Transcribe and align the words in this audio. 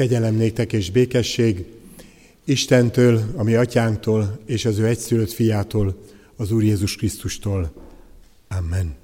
Kegyelem 0.00 0.34
néktek 0.34 0.72
és 0.72 0.90
békesség 0.90 1.64
Istentől, 2.44 3.22
a 3.36 3.42
mi 3.42 3.54
atyánktól 3.54 4.38
és 4.46 4.64
az 4.64 4.78
ő 4.78 4.86
egyszülött 4.86 5.32
fiától, 5.32 6.02
az 6.36 6.52
Úr 6.52 6.62
Jézus 6.62 6.96
Krisztustól. 6.96 7.72
Amen. 8.48 8.94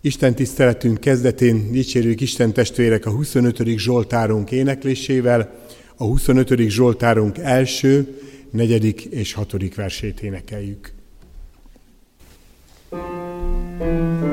Isten 0.00 0.34
tiszteletünk 0.34 1.00
kezdetén 1.00 1.70
dicsérjük 1.70 2.20
Isten 2.20 2.52
testvérek 2.52 3.06
a 3.06 3.10
25. 3.10 3.78
Zsoltárunk 3.78 4.50
éneklésével, 4.50 5.66
a 5.96 6.04
25. 6.04 6.68
Zsoltárunk 6.68 7.38
első, 7.38 8.20
negyedik 8.50 9.04
és 9.04 9.32
hatodik 9.32 9.74
versét 9.74 10.20
énekeljük. 10.20 10.92
thank 12.90 14.22
you 14.22 14.23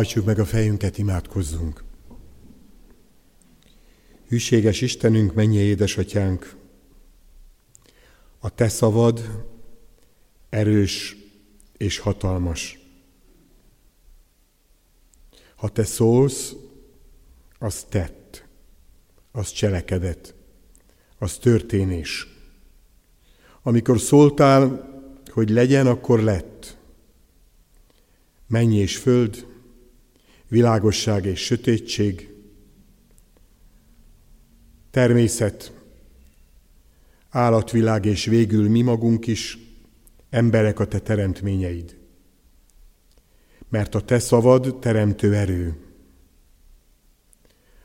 Hajtsuk 0.00 0.24
meg 0.24 0.38
a 0.38 0.44
fejünket, 0.44 0.98
imádkozzunk. 0.98 1.84
Hűséges 4.28 4.80
Istenünk, 4.80 5.34
mennyi 5.34 5.56
édesatyánk, 5.56 6.56
A 8.38 8.48
te 8.54 8.68
szavad 8.68 9.44
erős 10.48 11.16
és 11.76 11.98
hatalmas. 11.98 12.78
Ha 15.54 15.68
te 15.68 15.84
szólsz, 15.84 16.54
az 17.58 17.84
tett, 17.88 18.46
az 19.32 19.50
cselekedet, 19.50 20.34
az 21.18 21.38
történés. 21.38 22.26
Amikor 23.62 24.00
szóltál, 24.00 24.88
hogy 25.26 25.50
legyen, 25.50 25.86
akkor 25.86 26.20
lett. 26.20 26.78
Menny 28.46 28.72
és 28.72 28.96
föld, 28.96 29.48
világosság 30.50 31.24
és 31.24 31.40
sötétség, 31.40 32.34
természet, 34.90 35.72
állatvilág 37.28 38.04
és 38.04 38.24
végül 38.24 38.68
mi 38.68 38.82
magunk 38.82 39.26
is, 39.26 39.58
emberek 40.30 40.78
a 40.78 40.86
te 40.86 40.98
teremtményeid. 40.98 41.96
Mert 43.68 43.94
a 43.94 44.00
te 44.00 44.18
szavad 44.18 44.78
teremtő 44.80 45.34
erő. 45.34 45.76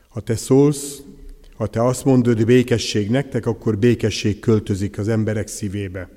Ha 0.08 0.20
te 0.20 0.36
szólsz, 0.36 1.02
ha 1.54 1.66
te 1.66 1.84
azt 1.84 2.04
mondod 2.04 2.44
békesség 2.44 3.10
nektek, 3.10 3.46
akkor 3.46 3.78
békesség 3.78 4.38
költözik 4.38 4.98
az 4.98 5.08
emberek 5.08 5.46
szívébe. 5.48 6.08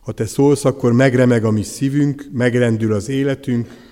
Ha 0.00 0.12
te 0.12 0.26
szólsz, 0.26 0.64
akkor 0.64 0.92
megremeg 0.92 1.44
a 1.44 1.50
mi 1.50 1.62
szívünk, 1.62 2.28
megrendül 2.32 2.92
az 2.92 3.08
életünk, 3.08 3.85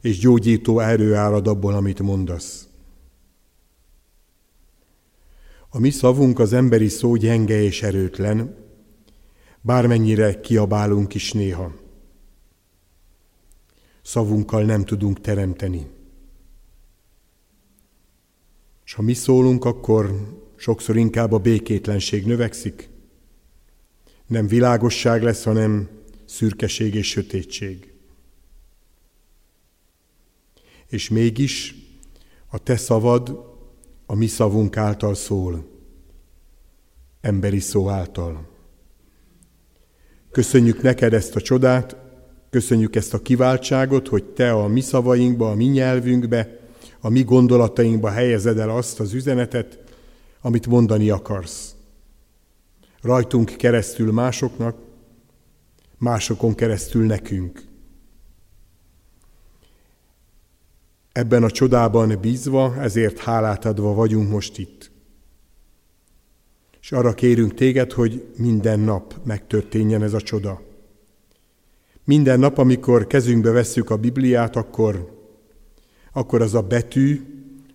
és 0.00 0.18
gyógyító 0.18 0.78
erő 0.78 1.14
árad 1.14 1.46
abból, 1.46 1.74
amit 1.74 2.00
mondasz. 2.00 2.68
A 5.68 5.78
mi 5.78 5.90
szavunk 5.90 6.38
az 6.38 6.52
emberi 6.52 6.88
szó 6.88 7.16
gyenge 7.16 7.62
és 7.62 7.82
erőtlen, 7.82 8.56
bármennyire 9.60 10.40
kiabálunk 10.40 11.14
is 11.14 11.32
néha. 11.32 11.72
Szavunkkal 14.02 14.64
nem 14.64 14.84
tudunk 14.84 15.20
teremteni. 15.20 15.86
És 18.84 18.92
ha 18.92 19.02
mi 19.02 19.14
szólunk, 19.14 19.64
akkor 19.64 20.28
sokszor 20.56 20.96
inkább 20.96 21.32
a 21.32 21.38
békétlenség 21.38 22.26
növekszik. 22.26 22.88
Nem 24.26 24.46
világosság 24.46 25.22
lesz, 25.22 25.44
hanem 25.44 25.88
szürkeség 26.24 26.94
és 26.94 27.08
sötétség. 27.08 27.89
És 30.90 31.08
mégis 31.08 31.74
a 32.46 32.58
te 32.58 32.76
szavad 32.76 33.48
a 34.06 34.14
mi 34.14 34.26
szavunk 34.26 34.76
által 34.76 35.14
szól, 35.14 35.68
emberi 37.20 37.60
szó 37.60 37.88
által. 37.88 38.48
Köszönjük 40.30 40.82
neked 40.82 41.12
ezt 41.12 41.36
a 41.36 41.40
csodát, 41.40 41.96
köszönjük 42.50 42.96
ezt 42.96 43.14
a 43.14 43.22
kiváltságot, 43.22 44.08
hogy 44.08 44.24
te 44.24 44.52
a 44.52 44.66
mi 44.66 44.80
szavainkba, 44.80 45.50
a 45.50 45.54
mi 45.54 45.64
nyelvünkbe, 45.64 46.58
a 47.00 47.08
mi 47.08 47.22
gondolatainkba 47.22 48.10
helyezed 48.10 48.58
el 48.58 48.70
azt 48.70 49.00
az 49.00 49.12
üzenetet, 49.12 49.78
amit 50.40 50.66
mondani 50.66 51.10
akarsz. 51.10 51.74
Rajtunk 53.02 53.54
keresztül 53.56 54.12
másoknak, 54.12 54.76
másokon 55.98 56.54
keresztül 56.54 57.06
nekünk. 57.06 57.69
Ebben 61.12 61.42
a 61.42 61.50
csodában 61.50 62.18
bízva, 62.20 62.76
ezért 62.80 63.18
hálát 63.18 63.64
adva 63.64 63.94
vagyunk 63.94 64.30
most 64.30 64.58
itt. 64.58 64.90
És 66.80 66.92
arra 66.92 67.14
kérünk 67.14 67.54
téged, 67.54 67.92
hogy 67.92 68.26
minden 68.36 68.80
nap 68.80 69.14
megtörténjen 69.24 70.02
ez 70.02 70.12
a 70.12 70.20
csoda. 70.20 70.62
Minden 72.04 72.38
nap, 72.38 72.58
amikor 72.58 73.06
kezünkbe 73.06 73.50
vesszük 73.50 73.90
a 73.90 73.96
Bibliát, 73.96 74.56
akkor, 74.56 75.18
akkor 76.12 76.42
az 76.42 76.54
a 76.54 76.62
betű, 76.62 77.20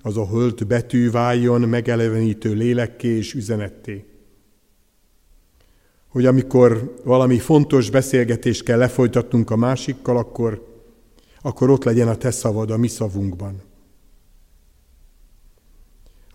az 0.01 0.17
a 0.17 0.27
hölt 0.27 0.67
betű 0.67 1.11
váljon 1.11 1.61
megelevenítő 1.61 2.53
lélekké 2.53 3.07
és 3.07 3.33
üzenetté. 3.33 4.05
Hogy 6.07 6.25
amikor 6.25 6.95
valami 7.03 7.39
fontos 7.39 7.89
beszélgetést 7.89 8.63
kell 8.63 8.77
lefolytatnunk 8.77 9.49
a 9.49 9.55
másikkal, 9.55 10.17
akkor 10.17 10.74
akkor 11.45 11.69
ott 11.69 11.83
legyen 11.83 12.07
a 12.07 12.15
te 12.15 12.31
szavad 12.31 12.71
a 12.71 12.77
mi 12.77 12.87
szavunkban. 12.87 13.61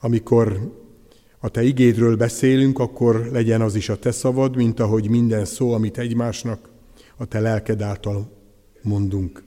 Amikor 0.00 0.74
a 1.38 1.48
te 1.48 1.62
igédről 1.62 2.16
beszélünk, 2.16 2.78
akkor 2.78 3.28
legyen 3.32 3.60
az 3.60 3.74
is 3.74 3.88
a 3.88 3.98
te 3.98 4.10
szavad, 4.10 4.56
mint 4.56 4.80
ahogy 4.80 5.08
minden 5.08 5.44
szó, 5.44 5.72
amit 5.72 5.98
egymásnak 5.98 6.68
a 7.16 7.24
te 7.24 7.40
lelked 7.40 7.82
által 7.82 8.30
mondunk. 8.82 9.42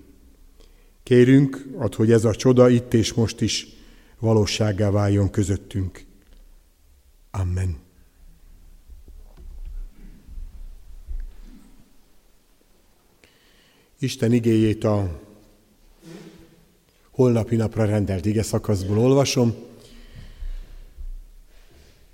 Kérünk, 1.03 1.67
ad, 1.77 1.95
hogy 1.95 2.11
ez 2.11 2.25
a 2.25 2.35
csoda 2.35 2.69
itt 2.69 2.93
és 2.93 3.13
most 3.13 3.41
is 3.41 3.67
valósággá 4.19 4.89
váljon 4.89 5.29
közöttünk. 5.29 6.05
Amen. 7.31 7.77
Isten 13.99 14.33
igéjét 14.33 14.83
a 14.83 15.21
holnapi 17.13 17.55
napra 17.55 17.85
rendelt 17.85 18.25
ige 18.25 18.43
szakaszból 18.43 18.99
olvasom. 18.99 19.53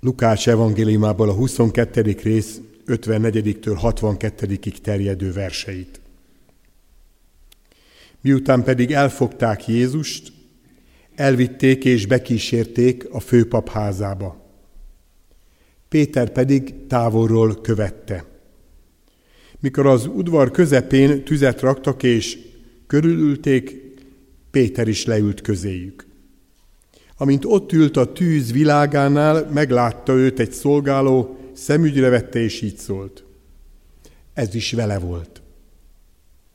Lukács 0.00 0.48
evangéliumából 0.48 1.28
a 1.28 1.32
22. 1.32 2.16
rész 2.22 2.60
54-től 2.86 3.78
62-ig 3.82 4.78
terjedő 4.78 5.32
verseit. 5.32 6.00
Miután 8.20 8.62
pedig 8.62 8.92
elfogták 8.92 9.68
Jézust, 9.68 10.32
elvitték 11.14 11.84
és 11.84 12.06
bekísérték 12.06 13.08
a 13.10 13.20
főpap 13.20 13.68
házába. 13.68 14.44
Péter 15.88 16.30
pedig 16.32 16.86
távolról 16.86 17.60
követte. 17.60 18.24
Mikor 19.60 19.86
az 19.86 20.06
udvar 20.06 20.50
közepén 20.50 21.24
tüzet 21.24 21.60
raktak 21.60 22.02
és 22.02 22.38
körülülték, 22.86 23.89
Péter 24.50 24.88
is 24.88 25.04
leült 25.04 25.40
közéjük. 25.40 26.06
Amint 27.16 27.44
ott 27.44 27.72
ült 27.72 27.96
a 27.96 28.12
tűz 28.12 28.52
világánál, 28.52 29.50
meglátta 29.52 30.12
őt 30.12 30.38
egy 30.38 30.52
szolgáló, 30.52 31.38
szemügyre 31.52 32.08
vette 32.08 32.38
és 32.38 32.62
így 32.62 32.76
szólt. 32.76 33.24
Ez 34.32 34.54
is 34.54 34.72
vele 34.72 34.98
volt. 34.98 35.42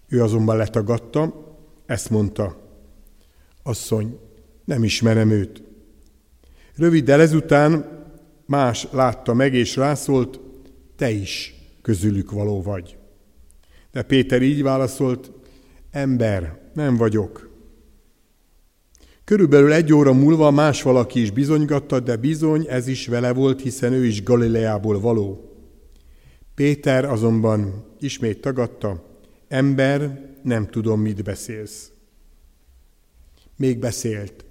Ő 0.07 0.23
azonban 0.23 0.57
letagadta, 0.57 1.45
ezt 1.85 2.09
mondta. 2.09 2.69
Asszony, 3.63 4.19
nem 4.65 4.83
ismerem 4.83 5.29
őt. 5.29 5.63
Röviddel 6.75 7.21
ezután 7.21 8.03
más 8.45 8.87
látta 8.91 9.33
meg 9.33 9.53
és 9.53 9.75
rászólt, 9.75 10.39
te 10.95 11.11
is 11.11 11.55
közülük 11.81 12.31
való 12.31 12.61
vagy. 12.61 12.97
De 13.91 14.01
Péter 14.01 14.41
így 14.41 14.63
válaszolt, 14.63 15.31
ember, 15.91 16.59
nem 16.73 16.95
vagyok. 16.97 17.54
Körülbelül 19.25 19.73
egy 19.73 19.93
óra 19.93 20.13
múlva 20.13 20.51
más 20.51 20.81
valaki 20.81 21.21
is 21.21 21.31
bizonygatta, 21.31 21.99
de 21.99 22.15
bizony 22.15 22.65
ez 22.69 22.87
is 22.87 23.07
vele 23.07 23.33
volt, 23.33 23.61
hiszen 23.61 23.93
ő 23.93 24.05
is 24.05 24.23
Galileából 24.23 24.99
való. 24.99 25.53
Péter 26.55 27.05
azonban 27.05 27.85
ismét 27.99 28.41
tagadta, 28.41 29.03
ember, 29.47 30.29
nem 30.43 30.67
tudom, 30.67 31.01
mit 31.01 31.23
beszélsz. 31.23 31.91
Még 33.57 33.79
beszélt, 33.79 34.45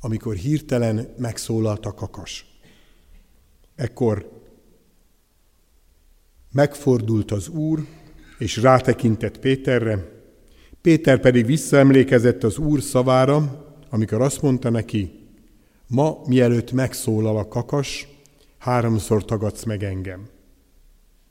amikor 0.00 0.34
hirtelen 0.34 1.14
megszólalt 1.18 1.86
a 1.86 1.92
kakas. 1.92 2.60
Ekkor 3.74 4.30
megfordult 6.52 7.30
az 7.30 7.48
úr, 7.48 7.86
és 8.38 8.56
rátekintett 8.56 9.38
Péterre, 9.38 10.14
Péter 10.80 11.20
pedig 11.20 11.46
visszaemlékezett 11.46 12.44
az 12.44 12.58
úr 12.58 12.82
szavára, 12.82 13.65
amikor 13.90 14.20
azt 14.20 14.42
mondta 14.42 14.70
neki, 14.70 15.26
ma 15.86 16.20
mielőtt 16.26 16.72
megszólal 16.72 17.38
a 17.38 17.48
kakas, 17.48 18.08
háromszor 18.58 19.24
tagadsz 19.24 19.64
meg 19.64 19.82
engem. 19.82 20.28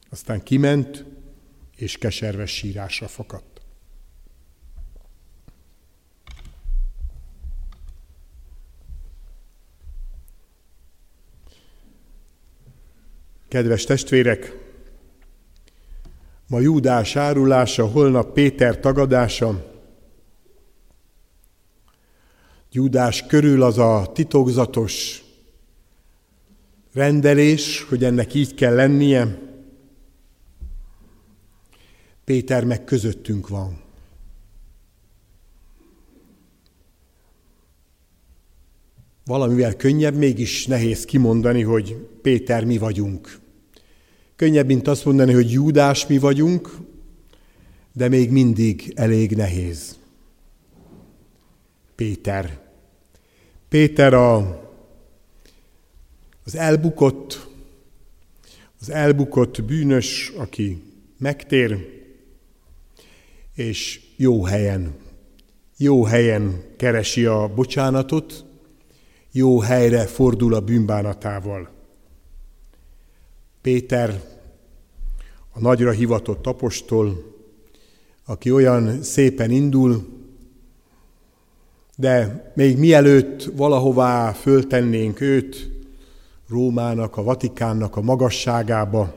Aztán 0.09 0.43
kiment, 0.43 1.05
és 1.75 1.97
keserves 1.97 2.55
sírásra 2.55 3.07
fakadt. 3.07 3.61
Kedves 13.47 13.83
testvérek, 13.83 14.57
ma 16.47 16.59
Júdás 16.59 17.15
árulása, 17.15 17.85
holnap 17.85 18.33
Péter 18.33 18.79
tagadása, 18.79 19.74
Júdás 22.75 23.25
körül 23.25 23.61
az 23.61 23.77
a 23.77 24.11
titokzatos 24.13 25.23
rendelés, 26.93 27.81
hogy 27.83 28.03
ennek 28.03 28.33
így 28.33 28.53
kell 28.53 28.73
lennie. 28.73 29.39
Péter 32.23 32.65
meg 32.65 32.83
közöttünk 32.83 33.47
van. 33.47 33.81
Valamivel 39.25 39.75
könnyebb, 39.75 40.15
mégis 40.15 40.67
nehéz 40.67 41.05
kimondani, 41.05 41.61
hogy 41.61 41.95
Péter 42.21 42.65
mi 42.65 42.77
vagyunk. 42.77 43.39
Könnyebb, 44.35 44.65
mint 44.65 44.87
azt 44.87 45.05
mondani, 45.05 45.33
hogy 45.33 45.51
Júdás 45.51 46.07
mi 46.07 46.17
vagyunk, 46.17 46.77
de 47.93 48.07
még 48.07 48.31
mindig 48.31 48.93
elég 48.95 49.35
nehéz. 49.35 49.97
Péter. 51.95 52.63
Péter 53.75 54.13
a, 54.13 54.37
az 56.43 56.55
elbukott, 56.55 57.47
az 58.79 58.89
elbukott 58.89 59.63
bűnös, 59.63 60.33
aki 60.37 60.83
megtér, 61.17 61.77
és 63.53 64.01
jó 64.17 64.43
helyen, 64.43 64.95
jó 65.77 66.03
helyen 66.03 66.63
keresi 66.77 67.25
a 67.25 67.51
bocsánatot, 67.55 68.45
jó 69.31 69.59
helyre 69.59 70.05
fordul 70.05 70.53
a 70.53 70.61
bűnbánatával. 70.61 71.69
Péter, 73.61 74.21
a 75.53 75.59
nagyra 75.59 75.91
hivatott 75.91 76.47
apostol, 76.47 77.35
aki 78.25 78.51
olyan 78.51 79.03
szépen 79.03 79.51
indul, 79.51 80.14
de 81.95 82.43
még 82.55 82.77
mielőtt 82.77 83.43
valahová 83.43 84.31
föltennénk 84.31 85.21
őt, 85.21 85.69
Rómának, 86.49 87.17
a 87.17 87.23
Vatikánnak 87.23 87.95
a 87.95 88.01
magasságába, 88.01 89.13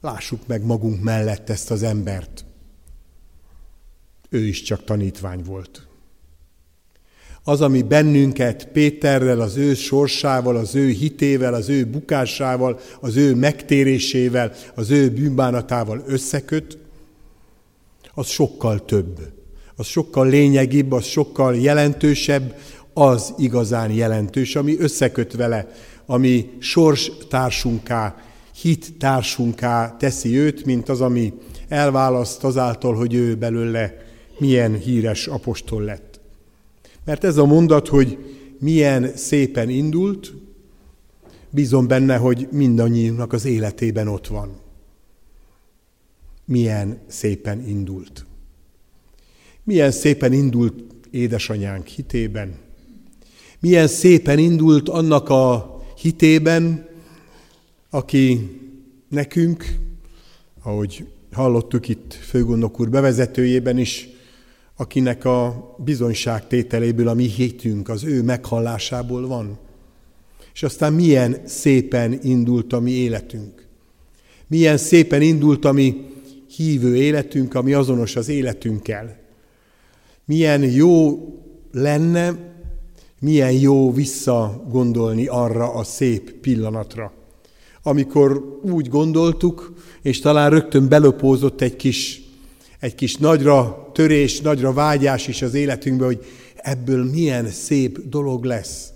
lássuk 0.00 0.46
meg 0.46 0.64
magunk 0.64 1.02
mellett 1.02 1.50
ezt 1.50 1.70
az 1.70 1.82
embert. 1.82 2.44
Ő 4.28 4.46
is 4.46 4.62
csak 4.62 4.84
tanítvány 4.84 5.42
volt. 5.42 5.86
Az, 7.42 7.60
ami 7.60 7.82
bennünket 7.82 8.68
Péterrel, 8.68 9.40
az 9.40 9.56
ő 9.56 9.74
sorsával, 9.74 10.56
az 10.56 10.74
ő 10.74 10.88
hitével, 10.88 11.54
az 11.54 11.68
ő 11.68 11.84
bukásával, 11.84 12.80
az 13.00 13.16
ő 13.16 13.34
megtérésével, 13.34 14.52
az 14.74 14.90
ő 14.90 15.10
bűnbánatával 15.10 16.02
összeköt, 16.06 16.78
az 18.14 18.26
sokkal 18.26 18.84
több. 18.84 19.20
Az 19.76 19.86
sokkal 19.86 20.28
lényegibb, 20.28 20.92
az 20.92 21.04
sokkal 21.04 21.56
jelentősebb, 21.56 22.58
az 22.94 23.34
igazán 23.36 23.90
jelentős, 23.90 24.56
ami 24.56 24.78
összeköt 24.78 25.32
vele, 25.32 25.68
ami 26.06 26.50
sorstársunká, 26.58 28.16
hittársunká 28.60 29.96
teszi 29.98 30.38
őt, 30.38 30.64
mint 30.64 30.88
az, 30.88 31.00
ami 31.00 31.32
elválaszt 31.68 32.44
azáltal, 32.44 32.94
hogy 32.94 33.14
ő 33.14 33.34
belőle 33.34 33.96
milyen 34.38 34.74
híres 34.74 35.26
apostol 35.26 35.82
lett. 35.82 36.20
Mert 37.04 37.24
ez 37.24 37.36
a 37.36 37.44
mondat, 37.44 37.88
hogy 37.88 38.18
milyen 38.58 39.16
szépen 39.16 39.68
indult, 39.68 40.32
bízom 41.50 41.86
benne, 41.86 42.16
hogy 42.16 42.48
mindannyiunknak 42.50 43.32
az 43.32 43.44
életében 43.44 44.08
ott 44.08 44.26
van 44.26 44.64
milyen 46.46 46.98
szépen 47.06 47.68
indult. 47.68 48.25
Milyen 49.66 49.90
szépen 49.90 50.32
indult 50.32 50.74
édesanyánk 51.10 51.86
hitében. 51.86 52.54
Milyen 53.60 53.86
szépen 53.86 54.38
indult 54.38 54.88
annak 54.88 55.28
a 55.28 55.76
hitében, 55.98 56.88
aki 57.90 58.50
nekünk, 59.08 59.76
ahogy 60.62 61.06
hallottuk 61.32 61.88
itt 61.88 62.14
főgondok 62.14 62.80
úr 62.80 62.90
bevezetőjében 62.90 63.78
is, 63.78 64.08
akinek 64.76 65.24
a 65.24 65.74
bizonyságtételéből 65.84 67.08
a 67.08 67.14
mi 67.14 67.26
hitünk, 67.26 67.88
az 67.88 68.04
ő 68.04 68.22
meghallásából 68.22 69.26
van. 69.26 69.58
És 70.54 70.62
aztán 70.62 70.92
milyen 70.92 71.40
szépen 71.44 72.18
indult 72.22 72.72
a 72.72 72.80
mi 72.80 72.90
életünk. 72.90 73.66
Milyen 74.46 74.76
szépen 74.76 75.22
indult 75.22 75.64
a 75.64 75.72
mi 75.72 76.04
hívő 76.56 76.96
életünk, 76.96 77.54
ami 77.54 77.72
azonos 77.72 78.16
az 78.16 78.28
életünkkel. 78.28 79.24
Milyen 80.28 80.62
jó 80.62 81.18
lenne, 81.72 82.54
milyen 83.20 83.52
jó 83.52 83.92
visszagondolni 83.92 85.26
arra 85.26 85.72
a 85.72 85.84
szép 85.84 86.30
pillanatra, 86.30 87.12
amikor 87.82 88.58
úgy 88.62 88.88
gondoltuk, 88.88 89.74
és 90.02 90.20
talán 90.20 90.50
rögtön 90.50 90.88
belopózott 90.88 91.60
egy 91.60 91.76
kis, 91.76 92.22
egy 92.80 92.94
kis 92.94 93.16
nagyra 93.16 93.90
törés, 93.92 94.40
nagyra 94.40 94.72
vágyás 94.72 95.28
is 95.28 95.42
az 95.42 95.54
életünkbe, 95.54 96.04
hogy 96.04 96.24
ebből 96.56 97.04
milyen 97.04 97.48
szép 97.48 97.98
dolog 98.08 98.44
lesz. 98.44 98.88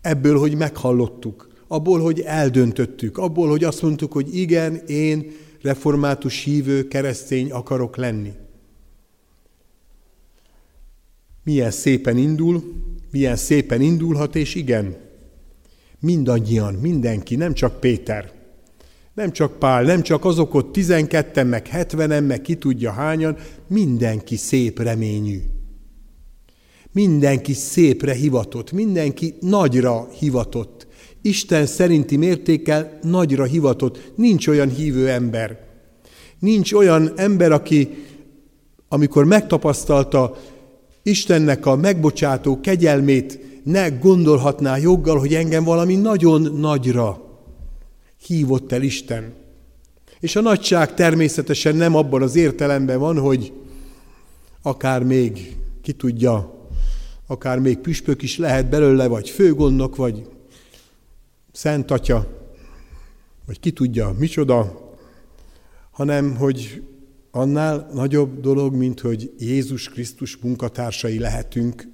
Ebből, 0.00 0.38
hogy 0.38 0.56
meghallottuk, 0.56 1.48
abból, 1.68 2.00
hogy 2.00 2.20
eldöntöttük, 2.20 3.18
abból, 3.18 3.48
hogy 3.48 3.64
azt 3.64 3.82
mondtuk, 3.82 4.12
hogy 4.12 4.36
igen, 4.36 4.76
én 4.86 5.30
református 5.62 6.42
hívő 6.42 6.88
keresztény 6.88 7.50
akarok 7.50 7.96
lenni. 7.96 8.32
Milyen 11.46 11.70
szépen 11.70 12.16
indul, 12.16 12.62
milyen 13.10 13.36
szépen 13.36 13.80
indulhat, 13.80 14.36
és 14.36 14.54
igen, 14.54 14.96
mindannyian, 16.00 16.74
mindenki, 16.74 17.36
nem 17.36 17.54
csak 17.54 17.80
Péter, 17.80 18.32
nem 19.14 19.32
csak 19.32 19.58
Pál, 19.58 19.82
nem 19.82 20.02
csak 20.02 20.24
azok 20.24 20.54
ott 20.54 20.72
tizenketten, 20.72 21.46
meg 21.46 21.66
hetvenen, 21.66 22.24
meg 22.24 22.40
ki 22.40 22.54
tudja 22.54 22.90
hányan, 22.90 23.36
mindenki 23.68 24.36
szép 24.36 24.78
reményű. 24.78 25.40
Mindenki 26.92 27.52
szépre 27.52 28.12
hivatott, 28.12 28.72
mindenki 28.72 29.34
nagyra 29.40 30.08
hivatott. 30.18 30.86
Isten 31.22 31.66
szerinti 31.66 32.16
mértékkel 32.16 32.98
nagyra 33.02 33.44
hivatott. 33.44 34.12
Nincs 34.16 34.48
olyan 34.48 34.68
hívő 34.68 35.08
ember. 35.08 35.60
Nincs 36.38 36.72
olyan 36.72 37.12
ember, 37.16 37.52
aki, 37.52 37.88
amikor 38.88 39.24
megtapasztalta 39.24 40.36
Istennek 41.06 41.66
a 41.66 41.76
megbocsátó 41.76 42.60
kegyelmét, 42.60 43.38
ne 43.64 43.88
gondolhatná 43.88 44.76
joggal, 44.76 45.18
hogy 45.18 45.34
engem 45.34 45.64
valami 45.64 45.94
nagyon 45.94 46.42
nagyra 46.42 47.22
hívott 48.26 48.72
el 48.72 48.82
Isten. 48.82 49.34
És 50.20 50.36
a 50.36 50.40
nagyság 50.40 50.94
természetesen 50.94 51.76
nem 51.76 51.94
abban 51.94 52.22
az 52.22 52.36
értelemben 52.36 52.98
van, 52.98 53.18
hogy 53.18 53.52
akár 54.62 55.02
még, 55.02 55.56
ki 55.82 55.92
tudja, 55.92 56.68
akár 57.26 57.58
még 57.58 57.78
püspök 57.78 58.22
is 58.22 58.38
lehet 58.38 58.68
belőle, 58.68 59.06
vagy 59.06 59.30
főgondnok, 59.30 59.96
vagy 59.96 60.26
Szent 61.52 61.90
Atya, 61.90 62.26
vagy 63.46 63.60
ki 63.60 63.70
tudja, 63.70 64.14
micsoda, 64.18 64.80
hanem 65.90 66.36
hogy 66.36 66.82
annál 67.36 67.90
nagyobb 67.92 68.40
dolog, 68.40 68.74
mint 68.74 69.00
hogy 69.00 69.32
Jézus 69.38 69.88
Krisztus 69.88 70.36
munkatársai 70.36 71.18
lehetünk, 71.18 71.88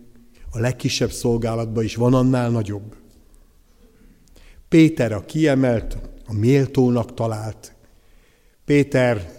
a 0.51 0.59
legkisebb 0.59 1.11
szolgálatban 1.11 1.85
is 1.85 1.95
van 1.95 2.15
annál 2.15 2.51
nagyobb. 2.51 2.97
Péter 4.69 5.13
a 5.13 5.25
kiemelt, 5.25 5.99
a 6.27 6.33
méltónak 6.33 7.15
talált. 7.15 7.75
Péter, 8.65 9.33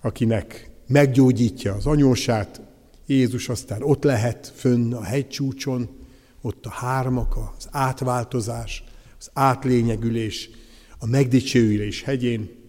akinek 0.00 0.70
meggyógyítja 0.86 1.74
az 1.74 1.86
anyósát, 1.86 2.60
Jézus 3.06 3.48
aztán 3.48 3.82
ott 3.82 4.02
lehet 4.04 4.52
fönn 4.56 4.92
a 4.92 5.02
hegycsúcson, 5.02 5.88
ott 6.40 6.66
a 6.66 6.70
hármak, 6.70 7.36
az 7.58 7.68
átváltozás, 7.70 8.84
az 9.18 9.30
átlényegülés, 9.32 10.50
a 10.98 11.06
megdicsőülés 11.06 12.02
hegyén. 12.02 12.59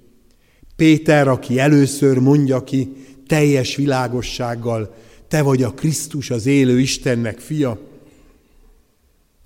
Péter, 0.81 1.27
aki 1.27 1.59
először 1.59 2.17
mondja 2.17 2.63
ki 2.63 3.05
teljes 3.27 3.75
világossággal, 3.75 4.93
te 5.27 5.41
vagy 5.41 5.63
a 5.63 5.73
Krisztus, 5.73 6.29
az 6.29 6.45
élő 6.45 6.79
Istennek 6.79 7.39
fia. 7.39 7.79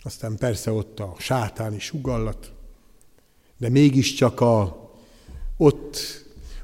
Aztán 0.04 0.36
persze 0.38 0.72
ott 0.72 1.00
a 1.00 1.16
sátáni 1.18 1.80
sugallat, 1.80 2.52
de 3.58 3.70
mégiscsak 3.70 4.42
a, 4.42 4.90
ott, 5.58 5.98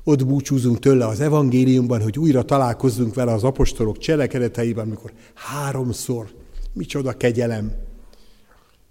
ott 0.03 0.25
búcsúzunk 0.25 0.79
tőle 0.79 1.07
az 1.07 1.19
evangéliumban, 1.19 2.01
hogy 2.01 2.19
újra 2.19 2.43
találkozzunk 2.43 3.13
vele 3.13 3.31
az 3.31 3.43
apostolok 3.43 3.97
cselekedeteiben, 3.97 4.85
amikor 4.85 5.13
háromszor, 5.33 6.29
micsoda 6.73 7.17
kegyelem, 7.17 7.73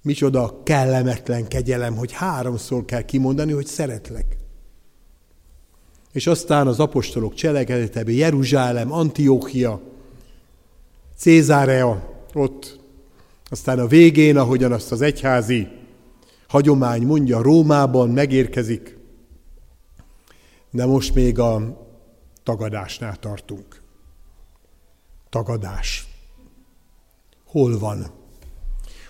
Micsoda 0.03 0.61
kellemetlen 0.65 1.49
kegyelem, 1.49 1.97
hogy 1.97 2.13
háromszor 2.13 2.85
kell 2.85 3.03
kimondani, 3.03 3.53
hogy 3.53 3.67
szeretlek. 3.67 4.40
És 6.13 6.27
aztán 6.27 6.67
az 6.67 6.81
apostolok 6.81 7.35
cselekedetében 7.35 8.15
Jeruzsálem, 8.15 8.93
Antiókia, 8.93 9.81
Cézárea, 11.17 12.23
ott 12.35 12.81
aztán 13.49 13.79
a 13.79 13.87
végén, 13.87 14.37
ahogyan 14.37 14.73
azt 14.73 14.93
az 14.93 15.01
egyházi 15.01 15.69
hagyomány 16.49 17.03
mondja, 17.03 17.43
Rómában 17.43 18.09
megérkezik, 18.09 18.97
de 20.71 20.87
most 20.87 21.15
még 21.15 21.39
a 21.39 21.79
tagadásnál 22.43 23.17
tartunk. 23.17 23.83
Tagadás. 25.29 26.09
Hol 27.45 27.79
van? 27.79 28.07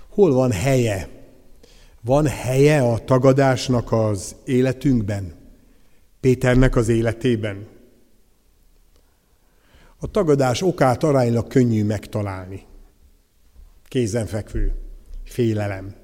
Hol 0.09 0.33
van 0.33 0.51
helye? 0.51 1.09
Van 2.01 2.27
helye 2.27 2.83
a 2.83 3.05
tagadásnak 3.05 3.93
az 3.93 4.35
életünkben? 4.45 5.40
Péternek 6.21 6.77
az 6.77 6.89
életében? 6.89 7.67
A 9.97 10.11
tagadás 10.11 10.63
okát 10.63 11.03
aránylag 11.03 11.47
könnyű 11.47 11.85
megtalálni. 11.85 12.67
Kézenfekvő, 13.89 14.75
félelem, 15.25 15.95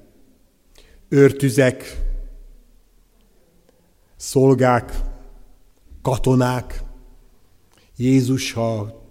őrtüzek, 1.09 2.01
szolgák, 4.15 4.91
katonák. 6.01 6.83
Jézus, 7.95 8.51
ha 8.51 9.01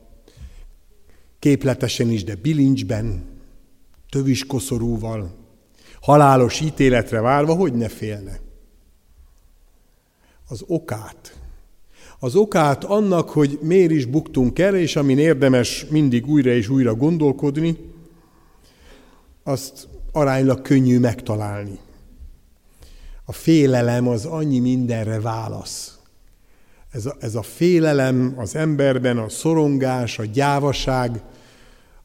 képletesen 1.39 2.11
is, 2.11 2.25
de 2.25 2.35
bilincsben, 2.35 3.25
tövis 4.09 4.47
koszorúval, 4.47 5.35
halálos 6.01 6.61
ítéletre 6.61 7.21
várva, 7.21 7.55
hogy 7.55 7.73
ne 7.73 7.89
félne. 7.89 8.46
Az 10.49 10.63
okát, 10.67 11.37
az 12.19 12.35
okát 12.35 12.85
annak, 12.85 13.31
hogy 13.31 13.59
miért 13.63 13.91
is 13.91 14.05
buktunk 14.05 14.59
el, 14.59 14.77
és 14.77 14.97
amin 14.97 15.19
érdemes 15.19 15.87
mindig 15.91 16.27
újra 16.27 16.51
és 16.51 16.69
újra 16.69 16.95
gondolkodni, 16.95 17.77
azt 19.43 19.89
aránylag 20.13 20.63
könnyű 20.63 20.99
megtalálni. 20.99 21.79
A 23.25 23.33
félelem 23.33 24.09
az 24.09 24.25
annyi 24.25 24.59
mindenre 24.59 25.21
válasz. 25.21 25.99
Ez 26.91 27.07
a, 27.07 27.17
ez 27.21 27.35
a 27.35 27.43
félelem 27.43 28.35
az 28.37 28.55
emberben, 28.55 29.19
a 29.19 29.29
szorongás, 29.29 30.19
a 30.19 30.25
gyávaság, 30.25 31.23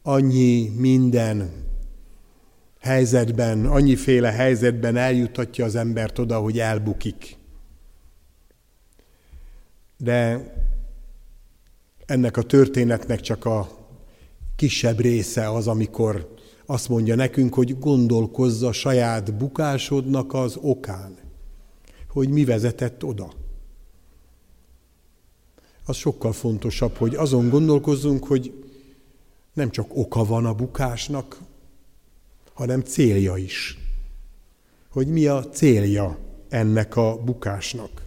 annyi 0.01 0.71
minden 0.77 1.51
helyzetben, 2.79 3.65
annyiféle 3.65 4.31
helyzetben 4.31 4.95
eljutatja 4.95 5.65
az 5.65 5.75
embert 5.75 6.19
oda, 6.19 6.39
hogy 6.39 6.59
elbukik. 6.59 7.39
De 10.03 10.53
ennek 12.05 12.37
a 12.37 12.41
történetnek 12.41 13.19
csak 13.19 13.45
a 13.45 13.69
kisebb 14.55 14.99
része 14.99 15.51
az, 15.51 15.67
amikor 15.67 16.35
azt 16.65 16.89
mondja 16.89 17.15
nekünk, 17.15 17.53
hogy 17.53 17.79
gondolkozza 17.79 18.71
saját 18.71 19.33
bukásodnak 19.33 20.33
az 20.33 20.57
okán, 20.61 21.17
hogy 22.09 22.29
mi 22.29 22.45
vezetett 22.45 23.03
oda. 23.03 23.33
Az 25.85 25.95
sokkal 25.95 26.33
fontosabb, 26.33 26.95
hogy 26.95 27.15
azon 27.15 27.49
gondolkozzunk, 27.49 28.25
hogy 28.27 28.63
nem 29.53 29.69
csak 29.69 29.95
oka 29.95 30.23
van 30.23 30.45
a 30.45 30.53
bukásnak, 30.53 31.39
hanem 32.53 32.81
célja 32.81 33.37
is. 33.37 33.77
Hogy 34.89 35.07
mi 35.07 35.25
a 35.25 35.49
célja 35.49 36.17
ennek 36.49 36.95
a 36.95 37.17
bukásnak. 37.17 38.00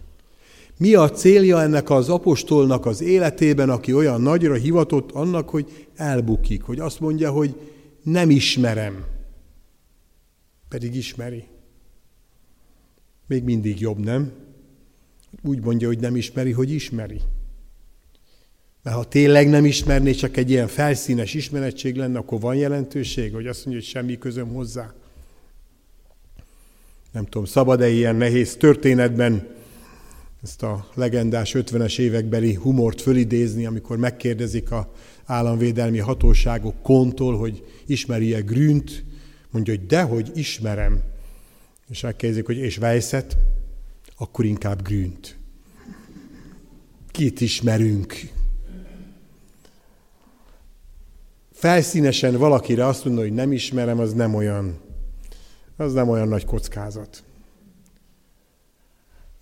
Mi 0.77 0.93
a 0.93 1.09
célja 1.09 1.61
ennek 1.61 1.89
az 1.89 2.09
apostolnak 2.09 2.85
az 2.85 3.01
életében, 3.01 3.69
aki 3.69 3.93
olyan 3.93 4.21
nagyra 4.21 4.53
hivatott 4.53 5.11
annak, 5.11 5.49
hogy 5.49 5.87
elbukik, 5.95 6.61
hogy 6.61 6.79
azt 6.79 6.99
mondja, 6.99 7.31
hogy 7.31 7.55
nem 8.03 8.29
ismerem, 8.29 9.05
pedig 10.69 10.95
ismeri. 10.95 11.43
Még 13.27 13.43
mindig 13.43 13.79
jobb, 13.79 13.99
nem? 13.99 14.31
Úgy 15.43 15.63
mondja, 15.63 15.87
hogy 15.87 15.99
nem 15.99 16.15
ismeri, 16.15 16.51
hogy 16.51 16.71
ismeri. 16.71 17.21
Mert 18.83 18.95
ha 18.95 19.03
tényleg 19.03 19.49
nem 19.49 19.65
ismerné, 19.65 20.11
csak 20.11 20.37
egy 20.37 20.49
ilyen 20.49 20.67
felszínes 20.67 21.33
ismerettség 21.33 21.95
lenne, 21.95 22.17
akkor 22.17 22.39
van 22.39 22.55
jelentőség, 22.55 23.33
hogy 23.33 23.47
azt 23.47 23.65
mondja, 23.65 23.83
hogy 23.83 23.91
semmi 23.91 24.17
közöm 24.17 24.47
hozzá. 24.47 24.93
Nem 27.11 27.25
tudom, 27.25 27.45
szabad-e 27.45 27.89
ilyen 27.89 28.15
nehéz 28.15 28.55
történetben 28.55 29.54
ezt 30.45 30.63
a 30.63 30.87
legendás 30.93 31.55
50-es 31.57 31.99
évekbeli 31.99 32.53
humort 32.53 33.01
fölidézni, 33.01 33.65
amikor 33.65 33.97
megkérdezik 33.97 34.71
a 34.71 34.91
államvédelmi 35.25 35.97
hatóságok 35.97 36.81
kontól, 36.81 37.37
hogy 37.37 37.63
ismeri-e 37.85 38.39
Grünt, 38.39 39.03
mondja, 39.49 39.73
hogy 39.75 39.85
dehogy 39.85 40.31
ismerem. 40.33 41.01
És 41.89 42.01
megkérdezik, 42.01 42.45
hogy 42.45 42.57
és 42.57 42.77
Weisset, 42.77 43.37
akkor 44.17 44.45
inkább 44.45 44.81
Grünt. 44.81 45.37
Kit 47.11 47.41
ismerünk? 47.41 48.13
Felszínesen 51.51 52.37
valakire 52.37 52.85
azt 52.85 53.05
mondani, 53.05 53.27
hogy 53.27 53.37
nem 53.37 53.51
ismerem, 53.51 53.99
az 53.99 54.13
nem 54.13 54.35
olyan, 54.35 54.79
az 55.77 55.93
nem 55.93 56.09
olyan 56.09 56.27
nagy 56.27 56.45
kockázat. 56.45 57.23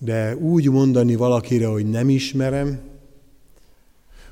De 0.03 0.35
úgy 0.35 0.69
mondani 0.69 1.15
valakire, 1.15 1.67
hogy 1.67 1.89
nem 1.89 2.09
ismerem, 2.09 2.79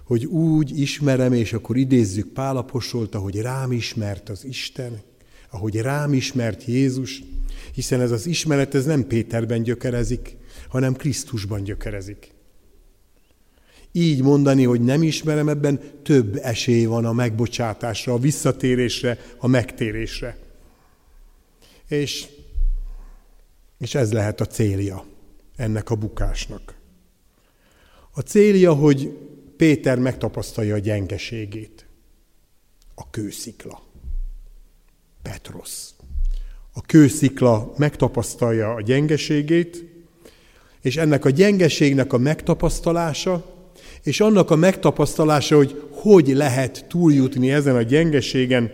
hogy 0.03 0.25
úgy 0.25 0.79
ismerem, 0.79 1.33
és 1.33 1.53
akkor 1.53 1.77
idézzük 1.77 2.27
Pálaposolta, 2.27 3.19
hogy 3.19 3.41
rám 3.41 3.71
ismert 3.71 4.29
az 4.29 4.45
Isten, 4.45 5.01
ahogy 5.49 5.75
rám 5.75 6.13
ismert 6.13 6.65
Jézus, 6.65 7.23
hiszen 7.73 8.01
ez 8.01 8.11
az 8.11 8.25
ismeret 8.25 8.75
ez 8.75 8.85
nem 8.85 9.07
Péterben 9.07 9.63
gyökerezik, 9.63 10.35
hanem 10.67 10.93
Krisztusban 10.93 11.63
gyökerezik. 11.63 12.31
Így 13.91 14.21
mondani, 14.21 14.63
hogy 14.63 14.81
nem 14.81 15.03
ismerem, 15.03 15.49
ebben 15.49 15.79
több 16.03 16.39
esély 16.41 16.85
van 16.85 17.05
a 17.05 17.13
megbocsátásra, 17.13 18.13
a 18.13 18.19
visszatérésre, 18.19 19.17
a 19.37 19.47
megtérésre. 19.47 20.37
És, 21.87 22.27
és 23.77 23.95
ez 23.95 24.13
lehet 24.13 24.41
a 24.41 24.45
célja 24.45 25.09
ennek 25.61 25.89
a 25.89 25.95
bukásnak. 25.95 26.75
A 28.11 28.19
célja, 28.19 28.73
hogy 28.73 29.17
Péter 29.57 29.99
megtapasztalja 29.99 30.75
a 30.75 30.79
gyengeségét. 30.79 31.85
A 32.95 33.09
kőszikla. 33.09 33.81
Petros. 35.21 35.89
A 36.73 36.81
kőszikla 36.81 37.73
megtapasztalja 37.77 38.73
a 38.73 38.81
gyengeségét, 38.81 39.83
és 40.81 40.97
ennek 40.97 41.25
a 41.25 41.29
gyengeségnek 41.29 42.13
a 42.13 42.17
megtapasztalása, 42.17 43.45
és 44.03 44.19
annak 44.19 44.51
a 44.51 44.55
megtapasztalása, 44.55 45.55
hogy 45.55 45.83
hogy 45.91 46.27
lehet 46.27 46.85
túljutni 46.87 47.51
ezen 47.51 47.75
a 47.75 47.81
gyengeségen, 47.81 48.71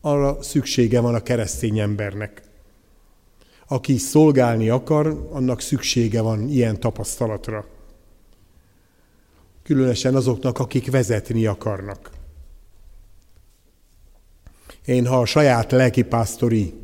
arra 0.00 0.42
szüksége 0.42 1.00
van 1.00 1.14
a 1.14 1.22
keresztény 1.22 1.78
embernek. 1.78 2.51
Aki 3.72 3.96
szolgálni 3.96 4.68
akar, 4.68 5.28
annak 5.30 5.60
szüksége 5.60 6.20
van 6.20 6.48
ilyen 6.48 6.80
tapasztalatra 6.80 7.64
különösen 9.62 10.14
azoknak, 10.14 10.58
akik 10.58 10.90
vezetni 10.90 11.46
akarnak. 11.46 12.10
Én, 14.84 15.06
ha 15.06 15.20
a 15.20 15.24
saját 15.24 15.70
lelkipásztori 15.70 16.74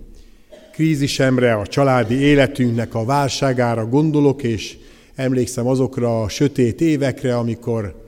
krízisemre, 0.72 1.54
a 1.54 1.66
családi 1.66 2.14
életünknek 2.14 2.94
a 2.94 3.04
válságára 3.04 3.86
gondolok, 3.86 4.42
és 4.42 4.78
emlékszem 5.14 5.66
azokra 5.66 6.22
a 6.22 6.28
sötét 6.28 6.80
évekre, 6.80 7.36
amikor, 7.36 8.04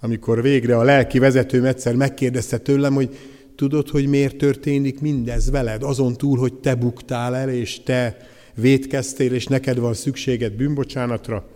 amikor 0.00 0.42
végre 0.42 0.76
a 0.76 0.82
lelki 0.82 1.18
vezetőm 1.18 1.64
egyszer 1.64 1.94
megkérdezte 1.94 2.58
tőlem, 2.58 2.94
hogy 2.94 3.18
tudod, 3.62 3.88
hogy 3.88 4.06
miért 4.06 4.36
történik 4.36 5.00
mindez 5.00 5.50
veled, 5.50 5.82
azon 5.82 6.16
túl, 6.16 6.38
hogy 6.38 6.54
te 6.54 6.74
buktál 6.74 7.36
el, 7.36 7.50
és 7.50 7.82
te 7.82 8.16
védkeztél, 8.54 9.32
és 9.32 9.46
neked 9.46 9.78
van 9.78 9.94
szükséged 9.94 10.52
bűnbocsánatra. 10.52 11.46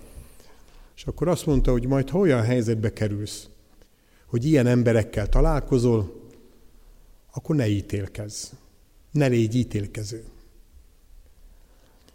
És 0.96 1.04
akkor 1.04 1.28
azt 1.28 1.46
mondta, 1.46 1.70
hogy 1.70 1.86
majd 1.86 2.10
ha 2.10 2.18
olyan 2.18 2.42
helyzetbe 2.42 2.92
kerülsz, 2.92 3.48
hogy 4.26 4.44
ilyen 4.44 4.66
emberekkel 4.66 5.28
találkozol, 5.28 6.30
akkor 7.32 7.56
ne 7.56 7.68
ítélkezz. 7.68 8.44
Ne 9.10 9.26
légy 9.26 9.54
ítélkező. 9.54 10.24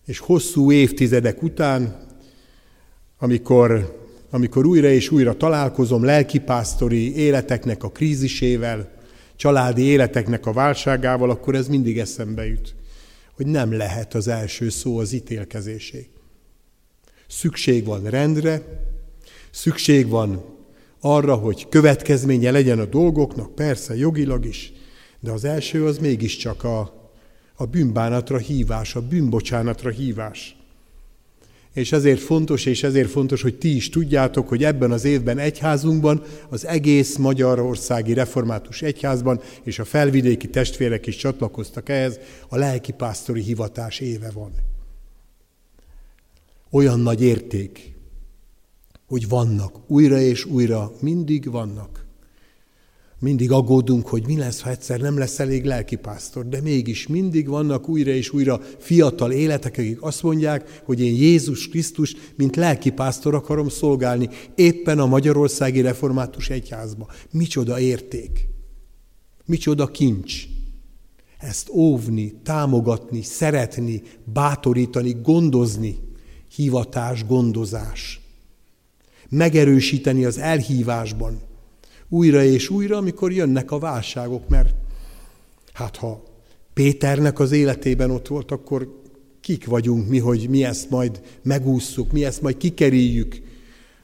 És 0.05 0.19
hosszú 0.19 0.71
évtizedek 0.71 1.43
után, 1.43 2.05
amikor, 3.17 3.99
amikor 4.29 4.65
újra 4.65 4.89
és 4.89 5.11
újra 5.11 5.37
találkozom 5.37 6.03
lelkipásztori 6.03 7.15
életeknek 7.15 7.83
a 7.83 7.89
krízisével, 7.89 8.99
családi 9.41 9.81
életeknek 9.81 10.45
a 10.45 10.53
válságával, 10.53 11.29
akkor 11.29 11.55
ez 11.55 11.67
mindig 11.67 11.99
eszembe 11.99 12.47
jut, 12.47 12.75
hogy 13.35 13.45
nem 13.45 13.73
lehet 13.73 14.13
az 14.13 14.27
első 14.27 14.69
szó 14.69 14.97
az 14.97 15.11
ítélkezésé. 15.11 16.09
Szükség 17.27 17.85
van 17.85 18.03
rendre, 18.03 18.61
szükség 19.51 20.07
van 20.07 20.43
arra, 20.99 21.35
hogy 21.35 21.69
következménye 21.69 22.51
legyen 22.51 22.79
a 22.79 22.85
dolgoknak, 22.85 23.55
persze 23.55 23.95
jogilag 23.95 24.45
is, 24.45 24.73
de 25.19 25.31
az 25.31 25.43
első 25.43 25.85
az 25.85 25.97
mégiscsak 25.97 26.63
a, 26.63 27.11
a 27.55 27.65
bűnbánatra 27.65 28.37
hívás, 28.37 28.95
a 28.95 29.01
bűnbocsánatra 29.01 29.89
hívás. 29.89 30.55
És 31.73 31.91
ezért 31.91 32.19
fontos, 32.19 32.65
és 32.65 32.83
ezért 32.83 33.09
fontos, 33.09 33.41
hogy 33.41 33.57
ti 33.57 33.75
is 33.75 33.89
tudjátok, 33.89 34.47
hogy 34.47 34.63
ebben 34.63 34.91
az 34.91 35.03
évben 35.03 35.37
egyházunkban, 35.37 36.23
az 36.49 36.65
egész 36.65 37.17
Magyarországi 37.17 38.13
Református 38.13 38.81
Egyházban, 38.81 39.41
és 39.63 39.79
a 39.79 39.85
felvidéki 39.85 40.49
testvérek 40.49 41.07
is 41.07 41.15
csatlakoztak 41.15 41.89
ehhez, 41.89 42.19
a 42.49 42.57
lelkipásztori 42.57 43.41
hivatás 43.41 43.99
éve 43.99 44.31
van. 44.31 44.51
Olyan 46.69 46.99
nagy 46.99 47.21
érték, 47.21 47.93
hogy 49.07 49.27
vannak, 49.27 49.75
újra 49.87 50.19
és 50.19 50.45
újra 50.45 50.91
mindig 50.99 51.51
vannak 51.51 52.00
mindig 53.21 53.51
aggódunk, 53.51 54.07
hogy 54.07 54.25
mi 54.25 54.37
lesz, 54.37 54.61
ha 54.61 54.69
egyszer 54.69 54.99
nem 54.99 55.17
lesz 55.17 55.39
elég 55.39 55.65
lelkipásztor, 55.65 56.47
de 56.47 56.61
mégis 56.61 57.07
mindig 57.07 57.47
vannak 57.47 57.89
újra 57.89 58.11
és 58.11 58.33
újra 58.33 58.61
fiatal 58.77 59.31
életek, 59.31 59.77
akik 59.77 60.01
azt 60.01 60.23
mondják, 60.23 60.81
hogy 60.83 61.01
én 61.01 61.15
Jézus 61.15 61.69
Krisztus, 61.69 62.15
mint 62.35 62.55
lelkipásztor 62.55 63.35
akarom 63.35 63.69
szolgálni 63.69 64.29
éppen 64.55 64.99
a 64.99 65.05
Magyarországi 65.05 65.81
Református 65.81 66.49
Egyházba. 66.49 67.07
Micsoda 67.31 67.79
érték, 67.79 68.47
micsoda 69.45 69.87
kincs. 69.87 70.43
Ezt 71.37 71.69
óvni, 71.69 72.33
támogatni, 72.43 73.21
szeretni, 73.21 74.01
bátorítani, 74.33 75.15
gondozni, 75.21 75.97
hivatás, 76.55 77.25
gondozás. 77.25 78.21
Megerősíteni 79.29 80.25
az 80.25 80.37
elhívásban, 80.37 81.49
újra 82.13 82.43
és 82.43 82.69
újra, 82.69 82.97
amikor 82.97 83.31
jönnek 83.31 83.71
a 83.71 83.79
válságok, 83.79 84.47
mert 84.49 84.73
hát 85.73 85.95
ha 85.95 86.23
Péternek 86.73 87.39
az 87.39 87.51
életében 87.51 88.11
ott 88.11 88.27
volt, 88.27 88.51
akkor 88.51 89.01
kik 89.41 89.65
vagyunk 89.65 90.09
mi, 90.09 90.19
hogy 90.19 90.49
mi 90.49 90.63
ezt 90.63 90.89
majd 90.89 91.21
megússzuk, 91.41 92.11
mi 92.11 92.25
ezt 92.25 92.41
majd 92.41 92.57
kikerüljük. 92.57 93.41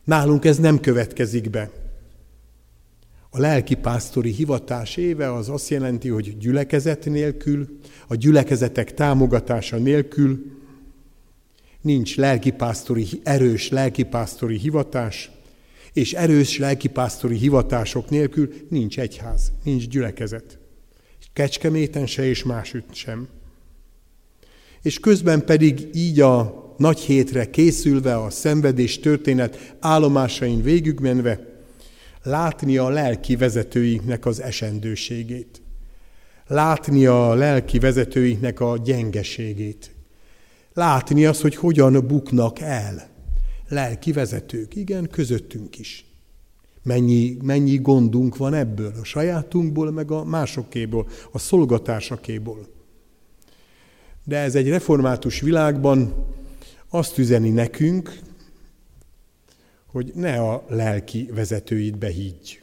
Nálunk 0.04 0.46
ez 0.46 0.58
nem 0.58 0.80
következik 0.80 1.50
be. 1.50 1.72
A 3.30 3.40
lelkipásztori 3.40 4.32
hivatás 4.32 4.98
éve 4.98 5.34
az 5.34 5.50
azt 5.50 5.70
jelenti, 5.70 6.08
hogy 6.08 6.38
gyülekezet 6.38 7.06
nélkül, 7.06 7.80
a 8.08 8.16
gyülekezetek 8.16 8.94
támogatása 8.94 9.78
nélkül 9.78 10.46
nincs 11.82 12.18
lelkipásztori, 12.18 13.08
erős 13.24 13.70
lelkipásztori 13.70 14.58
hivatás, 14.58 15.32
és 15.98 16.14
erős 16.14 16.58
lelkipásztori 16.58 17.38
hivatások 17.38 18.10
nélkül 18.10 18.54
nincs 18.70 19.00
egyház, 19.00 19.52
nincs 19.64 19.88
gyülekezet. 19.88 20.58
Kecskeméten 21.34 22.06
se 22.06 22.26
és 22.26 22.44
másütt 22.44 22.94
sem. 22.94 23.28
És 24.82 25.00
közben 25.00 25.46
pedig 25.46 25.90
így 25.94 26.20
a 26.20 26.66
nagy 26.78 27.00
hétre 27.00 27.50
készülve, 27.50 28.18
a 28.18 28.30
szenvedés 28.30 29.00
történet 29.00 29.76
állomásain 29.80 30.62
végigmenve, 30.62 31.40
látni 32.24 32.78
a 32.78 32.90
lelki 32.90 33.36
vezetőinknek 33.36 34.26
az 34.26 34.42
esendőségét. 34.42 35.62
Látni 36.48 37.06
a 37.06 37.34
lelki 37.34 37.80
vezetőinknek 37.80 38.60
a 38.60 38.78
gyengeségét. 38.78 39.92
Látni 40.74 41.26
azt, 41.26 41.42
hogy 41.42 41.56
hogyan 41.56 42.08
buknak 42.08 42.60
el 42.60 43.16
lelki 43.68 44.12
vezetők, 44.12 44.76
igen, 44.76 45.10
közöttünk 45.10 45.80
is. 45.80 46.06
Mennyi, 46.84 47.38
mennyi 47.42 47.78
gondunk 47.78 48.38
van 48.38 48.54
ebből, 48.54 48.94
a 49.02 49.04
sajátunkból, 49.04 49.92
meg 49.92 50.12
a 50.12 50.24
másokéból, 50.24 51.08
a 51.32 51.40
szolgatársakéból. 51.40 52.68
De 54.24 54.38
ez 54.38 54.56
egy 54.56 54.70
református 54.70 55.40
világban 55.40 56.26
azt 56.90 57.18
üzeni 57.18 57.50
nekünk, 57.50 58.20
hogy 59.86 60.12
ne 60.16 60.40
a 60.40 60.66
lelki 60.70 61.30
vezetőidbe 61.34 62.08
higgy, 62.08 62.62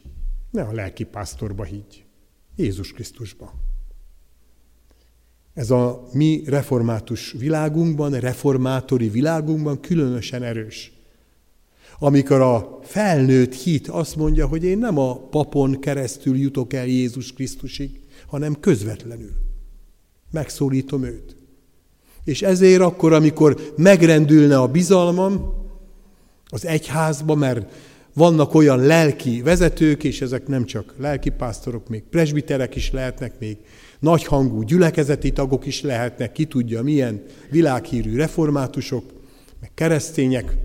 ne 0.51 0.61
a 0.61 0.71
lelki 0.71 1.03
pásztorba 1.03 1.63
higgy, 1.63 2.05
Jézus 2.55 2.91
Krisztusba. 2.91 3.53
Ez 5.53 5.69
a 5.71 6.07
mi 6.11 6.43
református 6.45 7.31
világunkban, 7.31 8.19
reformátori 8.19 9.09
világunkban 9.09 9.79
különösen 9.79 10.43
erős. 10.43 10.94
Amikor 11.99 12.41
a 12.41 12.79
felnőtt 12.83 13.53
hit 13.53 13.87
azt 13.87 14.15
mondja, 14.15 14.47
hogy 14.47 14.63
én 14.63 14.77
nem 14.77 14.97
a 14.97 15.15
papon 15.15 15.79
keresztül 15.79 16.37
jutok 16.37 16.73
el 16.73 16.85
Jézus 16.85 17.33
Krisztusig, 17.33 17.99
hanem 18.27 18.59
közvetlenül. 18.59 19.31
Megszólítom 20.31 21.03
őt. 21.03 21.35
És 22.23 22.41
ezért 22.41 22.81
akkor, 22.81 23.13
amikor 23.13 23.73
megrendülne 23.77 24.59
a 24.59 24.67
bizalmam 24.67 25.53
az 26.45 26.65
egyházba, 26.65 27.35
mert 27.35 27.73
vannak 28.13 28.53
olyan 28.53 28.79
lelki 28.79 29.41
vezetők, 29.41 30.03
és 30.03 30.21
ezek 30.21 30.47
nem 30.47 30.65
csak 30.65 30.93
lelki 30.97 31.29
pásztorok, 31.29 31.89
még 31.89 32.03
presbiterek 32.03 32.75
is 32.75 32.91
lehetnek, 32.91 33.39
még 33.39 33.57
nagyhangú 33.99 34.61
gyülekezeti 34.61 35.31
tagok 35.31 35.65
is 35.65 35.81
lehetnek, 35.81 36.31
ki 36.31 36.45
tudja 36.45 36.81
milyen 36.81 37.23
világhírű 37.49 38.15
reformátusok, 38.15 39.03
meg 39.59 39.71
keresztények, 39.73 40.57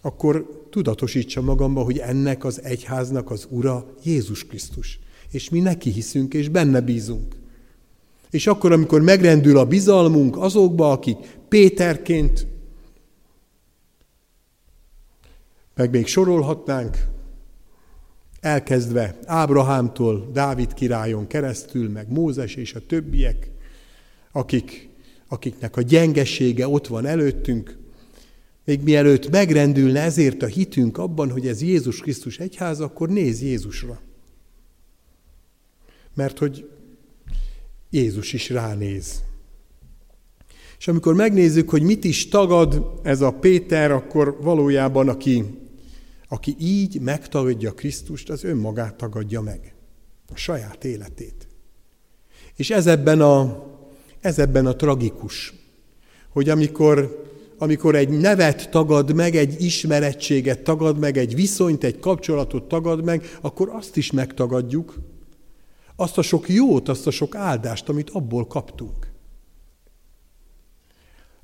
akkor 0.00 0.64
tudatosítsa 0.70 1.40
magamba, 1.40 1.82
hogy 1.82 1.98
ennek 1.98 2.44
az 2.44 2.62
egyháznak 2.62 3.30
az 3.30 3.46
ura 3.50 3.94
Jézus 4.04 4.46
Krisztus. 4.46 4.98
És 5.30 5.50
mi 5.50 5.60
neki 5.60 5.90
hiszünk, 5.90 6.34
és 6.34 6.48
benne 6.48 6.80
bízunk. 6.80 7.34
És 8.30 8.46
akkor, 8.46 8.72
amikor 8.72 9.00
megrendül 9.00 9.58
a 9.58 9.64
bizalmunk 9.66 10.36
azokba, 10.36 10.92
akik 10.92 11.16
Péterként, 11.48 12.46
meg 15.74 15.90
még 15.90 16.06
sorolhatnánk, 16.06 17.06
elkezdve 18.40 19.18
Ábrahámtól, 19.24 20.30
Dávid 20.32 20.74
királyon 20.74 21.26
keresztül, 21.26 21.88
meg 21.88 22.12
Mózes 22.12 22.54
és 22.54 22.74
a 22.74 22.86
többiek, 22.86 23.50
akik, 24.32 24.88
akiknek 25.28 25.76
a 25.76 25.82
gyengesége 25.82 26.68
ott 26.68 26.86
van 26.86 27.06
előttünk, 27.06 27.78
még 28.70 28.82
mielőtt 28.82 29.30
megrendülne 29.30 30.00
ezért 30.00 30.42
a 30.42 30.46
hitünk 30.46 30.98
abban, 30.98 31.30
hogy 31.30 31.46
ez 31.46 31.62
Jézus 31.62 32.00
Krisztus 32.00 32.38
egyház, 32.38 32.80
akkor 32.80 33.08
néz 33.08 33.42
Jézusra. 33.42 34.00
Mert 36.14 36.38
hogy 36.38 36.70
Jézus 37.90 38.32
is 38.32 38.50
ránéz. 38.50 39.22
És 40.78 40.88
amikor 40.88 41.14
megnézzük, 41.14 41.70
hogy 41.70 41.82
mit 41.82 42.04
is 42.04 42.28
tagad 42.28 43.00
ez 43.02 43.20
a 43.20 43.30
Péter, 43.30 43.90
akkor 43.90 44.38
valójában 44.40 45.08
aki, 45.08 45.44
aki 46.28 46.56
így 46.58 47.00
megtagadja 47.00 47.72
Krisztust, 47.72 48.30
az 48.30 48.44
önmagát 48.44 48.94
tagadja 48.94 49.40
meg. 49.40 49.74
A 50.32 50.36
saját 50.36 50.84
életét. 50.84 51.48
És 52.56 52.70
ez 52.70 52.86
ebben 52.86 53.20
a, 53.20 53.66
ez 54.20 54.38
ebben 54.38 54.66
a 54.66 54.76
tragikus, 54.76 55.54
hogy 56.28 56.48
amikor 56.48 57.28
amikor 57.62 57.94
egy 57.94 58.08
nevet 58.08 58.70
tagad 58.70 59.14
meg, 59.14 59.36
egy 59.36 59.62
ismerettséget 59.62 60.60
tagad 60.60 60.98
meg, 60.98 61.16
egy 61.16 61.34
viszonyt, 61.34 61.84
egy 61.84 61.98
kapcsolatot 61.98 62.68
tagad 62.68 63.04
meg, 63.04 63.36
akkor 63.40 63.68
azt 63.68 63.96
is 63.96 64.10
megtagadjuk, 64.10 64.98
azt 65.96 66.18
a 66.18 66.22
sok 66.22 66.48
jót, 66.48 66.88
azt 66.88 67.06
a 67.06 67.10
sok 67.10 67.34
áldást, 67.34 67.88
amit 67.88 68.10
abból 68.10 68.46
kaptunk. 68.46 69.12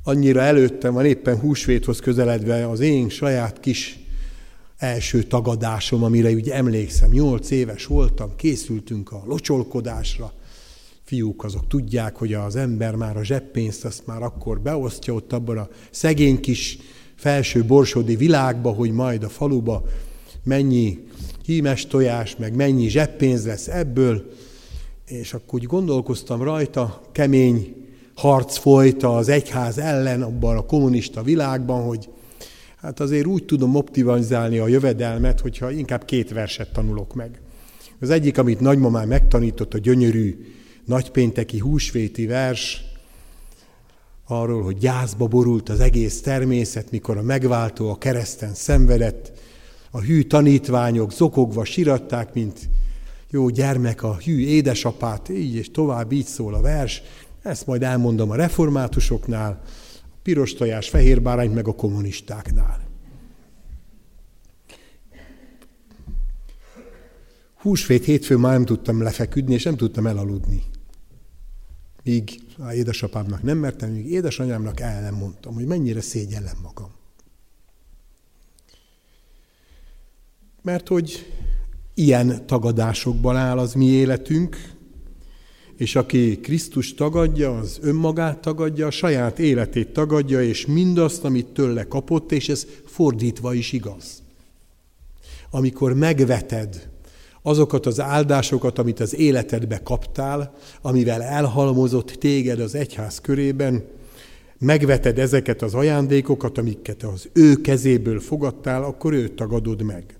Annyira 0.03 0.41
előttem 0.41 0.95
van 0.95 1.05
éppen 1.05 1.39
húsvéthoz 1.39 2.01
közeledve 2.01 2.69
az 2.69 2.81
én 2.81 3.09
saját 3.09 3.61
kis 3.61 3.99
első 4.77 5.23
tagadásom, 5.23 6.03
amire 6.03 6.31
ugye 6.31 6.55
emlékszem, 6.55 7.11
nyolc 7.11 7.51
éves 7.51 7.87
voltam, 7.87 8.37
készültünk 8.37 9.13
a 9.13 9.23
locsolkodásra, 9.27 10.33
fiúk 11.07 11.45
azok 11.45 11.67
tudják, 11.67 12.17
hogy 12.17 12.35
az 12.35 12.57
ember 12.57 12.95
már 12.95 13.17
a 13.17 13.25
zseppénzt 13.25 13.85
azt 13.85 14.07
már 14.07 14.23
akkor 14.23 14.61
beosztja 14.61 15.15
ott 15.15 15.33
abban 15.33 15.59
a 15.59 15.69
szegény 15.91 16.41
kis 16.41 16.79
felső 17.15 17.65
borsodi 17.65 18.17
világba, 18.17 18.71
hogy 18.71 18.91
majd 18.93 19.23
a 19.23 19.29
faluba 19.29 19.85
mennyi 20.45 20.99
hímes 21.45 21.87
tojás, 21.87 22.37
meg 22.37 22.55
mennyi 22.55 22.89
zseppénz 22.89 23.47
lesz 23.47 23.69
ebből, 23.69 24.33
és 25.07 25.35
akkor 25.35 25.61
úgy 25.61 25.67
gondolkoztam 25.67 26.43
rajta, 26.43 27.03
kemény 27.13 27.75
harc 28.15 28.57
folyt 28.57 29.03
az 29.03 29.29
egyház 29.29 29.79
ellen 29.79 30.23
abban 30.23 30.57
a 30.57 30.67
kommunista 30.67 31.23
világban, 31.23 31.85
hogy 31.85 32.09
hát 32.77 33.01
azért 33.01 33.27
úgy 33.27 33.45
tudom 33.45 33.75
optimalizálni 33.75 34.59
a 34.59 34.69
jövedelmet, 34.69 35.41
hogyha 35.41 35.71
inkább 35.71 36.05
két 36.05 36.31
verset 36.31 36.73
tanulok 36.73 37.15
meg. 37.15 37.41
Az 38.01 38.11
egyik, 38.11 38.39
amit 38.39 38.61
nagymamám 38.61 39.09
megtanított, 39.09 39.75
a 39.75 39.79
gyönyörű 39.79 40.56
nagypénteki 40.87 41.59
húsvéti 41.59 42.27
vers 42.27 42.85
arról, 44.27 44.63
hogy 44.63 44.79
gyászba 44.79 45.27
borult 45.27 45.69
az 45.69 45.81
egész 45.81 46.21
természet, 46.21 46.91
mikor 46.91 47.17
a 47.17 47.23
megváltó 47.23 47.91
a 47.91 47.99
kereszten 47.99 48.55
szenvedett, 48.55 49.33
a 49.91 50.01
hű 50.01 50.23
tanítványok 50.23 51.13
zokogva 51.13 51.65
siratták, 51.65 52.35
mint 52.35 52.69
jó 53.31 53.49
gyermek 53.49 54.03
a 54.03 54.17
hű 54.17 54.39
édesapát, 54.39 55.29
így 55.29 55.55
és 55.55 55.71
tovább 55.71 56.13
így 56.13 56.27
szól 56.27 56.55
a 56.55 56.61
vers. 56.61 57.03
Ezt 57.43 57.67
majd 57.67 57.83
elmondom 57.83 58.31
a 58.31 58.37
reformátusoknál, 58.37 59.61
a 60.03 60.19
piros 60.23 60.55
tojás, 60.55 60.89
fehér 60.89 61.23
bárányt 61.23 61.55
meg 61.55 61.69
a 61.69 61.75
kommunistáknál. 61.75 62.81
Húsvét 67.57 68.05
hétfőn 68.05 68.39
már 68.39 68.53
nem 68.53 68.65
tudtam 68.65 69.03
lefeküdni, 69.03 69.55
és 69.55 69.63
nem 69.63 69.77
tudtam 69.77 70.07
elaludni. 70.07 70.63
Míg 72.07 72.41
a 72.59 72.73
édesapámnak 72.73 73.43
nem 73.43 73.59
mertem, 73.59 73.91
míg 73.91 74.11
édesanyámnak 74.11 74.81
el 74.81 75.01
nem 75.01 75.15
mondtam, 75.15 75.55
hogy 75.55 75.67
mennyire 75.67 76.01
szégyellem 76.01 76.57
magam. 76.63 76.91
Mert 80.63 80.89
hogy 80.89 81.33
ilyen 81.95 82.47
tagadásokban 82.47 83.37
áll 83.37 83.59
az 83.59 83.75
mi 83.75 83.85
életünk, 83.85 84.57
és 85.77 85.97
aki 85.97 86.41
Krisztus 86.41 86.95
tagadja, 86.95 87.59
az 87.59 87.79
önmagát 87.83 88.39
tagadja, 88.39 88.87
a 88.87 88.91
saját 88.91 89.39
életét 89.39 89.93
tagadja, 89.93 90.43
és 90.43 90.67
mindazt, 90.67 91.25
amit 91.25 91.47
tőle 91.47 91.85
kapott, 91.85 92.33
és 92.33 92.49
ez 92.49 92.67
fordítva 92.85 93.55
is 93.55 93.73
igaz. 93.73 94.23
Amikor 95.51 95.95
megveted 95.95 96.89
azokat 97.47 97.87
az 97.87 98.01
áldásokat, 98.01 98.79
amit 98.79 99.01
az 99.01 99.15
életedbe 99.15 99.83
kaptál, 99.83 100.55
amivel 100.83 101.23
elhalmozott 101.23 102.11
téged 102.11 102.61
az 102.61 102.75
egyház 102.75 103.21
körében, 103.21 103.85
megveted 104.59 105.19
ezeket 105.19 105.63
az 105.63 105.75
ajándékokat, 105.75 106.59
amiket 106.59 107.03
az 107.03 107.29
ő 107.33 107.61
kezéből 107.61 108.21
fogadtál, 108.21 108.83
akkor 108.85 109.13
őt 109.13 109.33
tagadod 109.33 109.83
meg. 109.83 110.19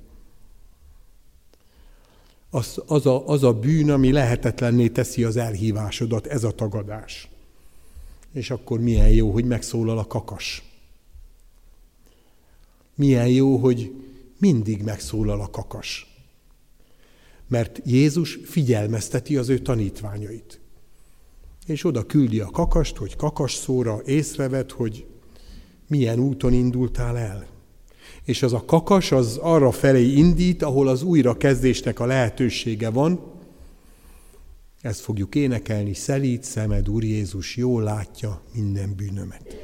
Az, 2.51 2.83
az, 2.87 3.07
a, 3.07 3.29
az 3.29 3.43
a 3.43 3.53
bűn, 3.53 3.91
ami 3.91 4.13
lehetetlenné 4.13 4.89
teszi 4.89 5.25
az 5.25 5.37
elhívásodat, 5.37 6.27
ez 6.27 6.45
a 6.45 6.51
tagadás. 6.51 7.29
És 8.33 8.51
akkor 8.51 8.81
milyen 8.81 9.11
jó, 9.11 9.31
hogy 9.31 9.45
megszólal 9.45 9.99
a 9.99 10.07
kakas. 10.07 10.63
Milyen 12.95 13.29
jó, 13.29 13.57
hogy 13.57 13.93
mindig 14.39 14.83
megszólal 14.83 15.41
a 15.41 15.51
kakas 15.51 16.16
mert 17.49 17.81
Jézus 17.85 18.39
figyelmezteti 18.45 19.37
az 19.37 19.49
ő 19.49 19.59
tanítványait. 19.59 20.61
És 21.67 21.85
oda 21.85 22.07
küldi 22.07 22.41
a 22.41 22.51
kakast, 22.51 22.97
hogy 22.97 23.17
kakas 23.17 23.55
szóra 23.55 24.03
észrevet, 24.05 24.71
hogy 24.73 25.07
milyen 25.89 26.19
úton 26.19 26.53
indultál 26.53 27.19
el. 27.19 27.47
És 28.25 28.43
az 28.43 28.53
a 28.53 28.65
kakas 28.65 29.13
az 29.13 29.37
arra 29.37 29.71
felé 29.71 30.13
indít, 30.13 30.63
ahol 30.63 30.89
az 30.89 31.03
újrakezdésnek 31.03 32.01
a 32.01 32.07
lehetősége 32.07 32.91
van. 32.91 33.21
Ezt 34.81 35.01
fogjuk 35.01 35.35
énekelni, 35.35 35.95
szelít 35.95 36.43
szemed, 36.43 36.89
Úr 36.89 37.05
Jézus, 37.05 37.57
jól 37.57 37.83
látja 37.83 38.43
minden 38.55 38.95
bűnömet. 38.97 39.57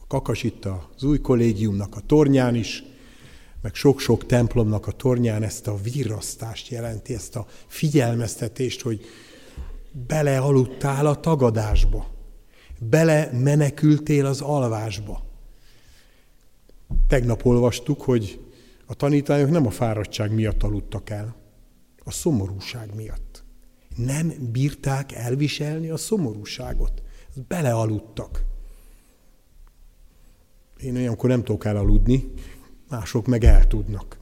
A 0.00 0.06
kakas 0.06 0.42
itt 0.42 0.64
az 0.64 1.04
új 1.04 1.20
kollégiumnak 1.20 1.96
a 1.96 2.00
tornyán 2.00 2.54
is, 2.54 2.84
meg 3.66 3.74
sok-sok 3.74 4.26
templomnak 4.26 4.86
a 4.86 4.92
tornyán 4.92 5.42
ezt 5.42 5.66
a 5.66 5.76
virrasztást 5.76 6.68
jelenti, 6.68 7.14
ezt 7.14 7.36
a 7.36 7.46
figyelmeztetést, 7.66 8.80
hogy 8.80 9.00
belealudtál 10.06 11.06
a 11.06 11.20
tagadásba, 11.20 12.06
bele 12.78 13.30
menekültél 13.32 14.26
az 14.26 14.40
alvásba. 14.40 15.22
Tegnap 17.08 17.44
olvastuk, 17.44 18.02
hogy 18.02 18.40
a 18.86 18.94
tanítványok 18.94 19.50
nem 19.50 19.66
a 19.66 19.70
fáradtság 19.70 20.32
miatt 20.32 20.62
aludtak 20.62 21.10
el, 21.10 21.36
a 22.04 22.10
szomorúság 22.10 22.94
miatt. 22.94 23.44
Nem 23.96 24.32
bírták 24.52 25.12
elviselni 25.12 25.88
a 25.88 25.96
szomorúságot. 25.96 27.02
Belealudtak. 27.48 28.44
Én 30.82 30.96
olyankor 30.96 31.28
nem 31.28 31.44
tudok 31.44 31.64
elaludni, 31.64 32.32
mások 32.88 33.26
meg 33.26 33.44
el 33.44 33.66
tudnak. 33.66 34.18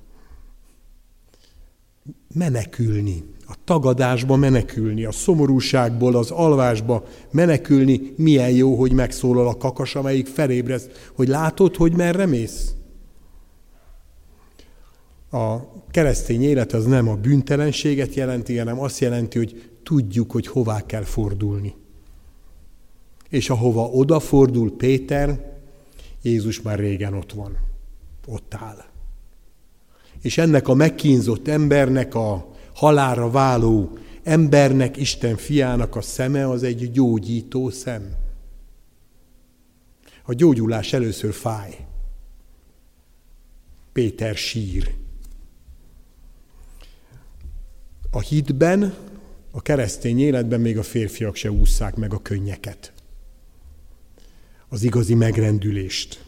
Menekülni, 2.35 3.25
a 3.47 3.55
tagadásba 3.65 4.37
menekülni, 4.37 5.05
a 5.05 5.13
szomorúságból 5.13 6.17
az 6.17 6.31
alvásba 6.31 7.05
menekülni, 7.31 8.15
milyen 8.17 8.51
jó, 8.51 8.75
hogy 8.77 8.93
megszólal 8.93 9.49
a 9.49 9.57
kakas, 9.57 9.95
amelyik 9.95 10.27
felébreszt, 10.27 11.11
hogy 11.15 11.29
látod, 11.29 11.77
hogy 11.77 11.93
merre 11.93 12.27
mész. 12.27 12.75
A 15.31 15.57
keresztény 15.91 16.43
élet 16.43 16.73
az 16.73 16.85
nem 16.85 17.09
a 17.09 17.17
bűntelenséget 17.17 18.15
jelenti, 18.15 18.57
hanem 18.59 18.81
azt 18.81 18.99
jelenti, 18.99 19.39
hogy 19.39 19.71
tudjuk, 19.83 20.31
hogy 20.31 20.47
hová 20.47 20.87
kell 20.87 21.03
fordulni. 21.03 21.75
És 23.29 23.51
ahova 23.51 23.87
odafordul 23.87 24.77
Péter, 24.77 25.53
Jézus 26.23 26.63
már 26.63 26.79
régen 26.79 27.15
ott 27.15 27.33
van 27.33 27.73
ott 28.27 28.55
áll. 28.55 28.85
És 30.21 30.39
ennek 30.39 30.69
a 30.69 30.75
megkínzott 30.75 31.49
embernek, 31.49 32.15
a 32.15 32.55
halára 32.75 33.31
váló 33.31 33.99
embernek, 34.23 34.97
Isten 34.97 35.37
fiának 35.37 35.97
a 35.97 36.01
szeme 36.01 36.49
az 36.49 36.63
egy 36.63 36.91
gyógyító 36.91 37.71
szem. 37.71 38.17
A 40.23 40.33
gyógyulás 40.33 40.93
először 40.93 41.33
fáj. 41.33 41.87
Péter 43.93 44.37
sír. 44.37 44.95
A 48.11 48.21
hitben, 48.21 48.95
a 49.51 49.63
keresztény 49.63 50.21
életben 50.21 50.61
még 50.61 50.79
a 50.79 50.83
férfiak 50.83 51.35
se 51.35 51.51
ússzák 51.51 51.95
meg 51.95 52.13
a 52.13 52.23
könnyeket. 52.23 52.93
Az 54.69 54.83
igazi 54.83 55.15
megrendülést 55.15 56.24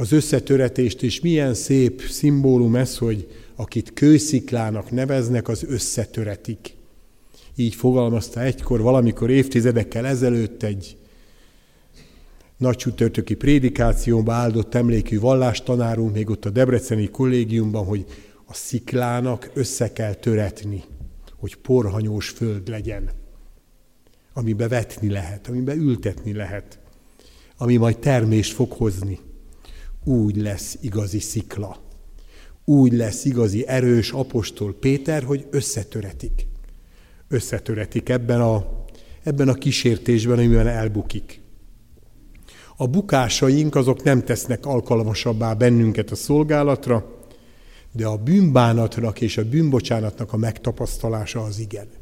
az 0.00 0.12
összetöretést, 0.12 1.02
és 1.02 1.20
milyen 1.20 1.54
szép 1.54 2.02
szimbólum 2.02 2.76
ez, 2.76 2.98
hogy 2.98 3.28
akit 3.56 3.92
kősziklának 3.92 4.90
neveznek, 4.90 5.48
az 5.48 5.64
összetöretik. 5.68 6.74
Így 7.56 7.74
fogalmazta 7.74 8.40
egykor, 8.40 8.80
valamikor 8.80 9.30
évtizedekkel 9.30 10.06
ezelőtt 10.06 10.62
egy 10.62 10.96
nagy 12.56 12.76
csütörtöki 12.76 13.36
áldott 14.26 14.74
emlékű 14.74 15.20
vallástanárunk, 15.20 16.14
még 16.14 16.30
ott 16.30 16.44
a 16.44 16.50
Debreceni 16.50 17.08
kollégiumban, 17.08 17.84
hogy 17.84 18.04
a 18.46 18.54
sziklának 18.54 19.50
össze 19.54 19.92
kell 19.92 20.14
töretni, 20.14 20.82
hogy 21.38 21.56
porhanyós 21.56 22.28
föld 22.28 22.68
legyen, 22.68 23.10
amibe 24.32 24.68
vetni 24.68 25.10
lehet, 25.10 25.48
amibe 25.48 25.74
ültetni 25.74 26.32
lehet, 26.32 26.78
ami 27.56 27.76
majd 27.76 27.98
termést 27.98 28.52
fog 28.52 28.72
hozni 28.72 29.18
úgy 30.04 30.36
lesz 30.36 30.78
igazi 30.80 31.18
szikla. 31.18 31.76
Úgy 32.64 32.92
lesz 32.92 33.24
igazi 33.24 33.66
erős 33.66 34.10
apostol 34.10 34.74
Péter, 34.74 35.22
hogy 35.22 35.46
összetöretik. 35.50 36.46
Összetöretik 37.28 38.08
ebben 38.08 38.40
a, 38.40 38.84
ebben 39.22 39.48
a 39.48 39.54
kísértésben, 39.54 40.38
amiben 40.38 40.66
elbukik. 40.66 41.40
A 42.76 42.86
bukásaink 42.86 43.74
azok 43.74 44.02
nem 44.02 44.24
tesznek 44.24 44.66
alkalmasabbá 44.66 45.54
bennünket 45.54 46.10
a 46.10 46.14
szolgálatra, 46.14 47.18
de 47.92 48.06
a 48.06 48.16
bűnbánatnak 48.16 49.20
és 49.20 49.36
a 49.36 49.48
bűnbocsánatnak 49.48 50.32
a 50.32 50.36
megtapasztalása 50.36 51.42
az 51.42 51.58
igen. 51.58 51.99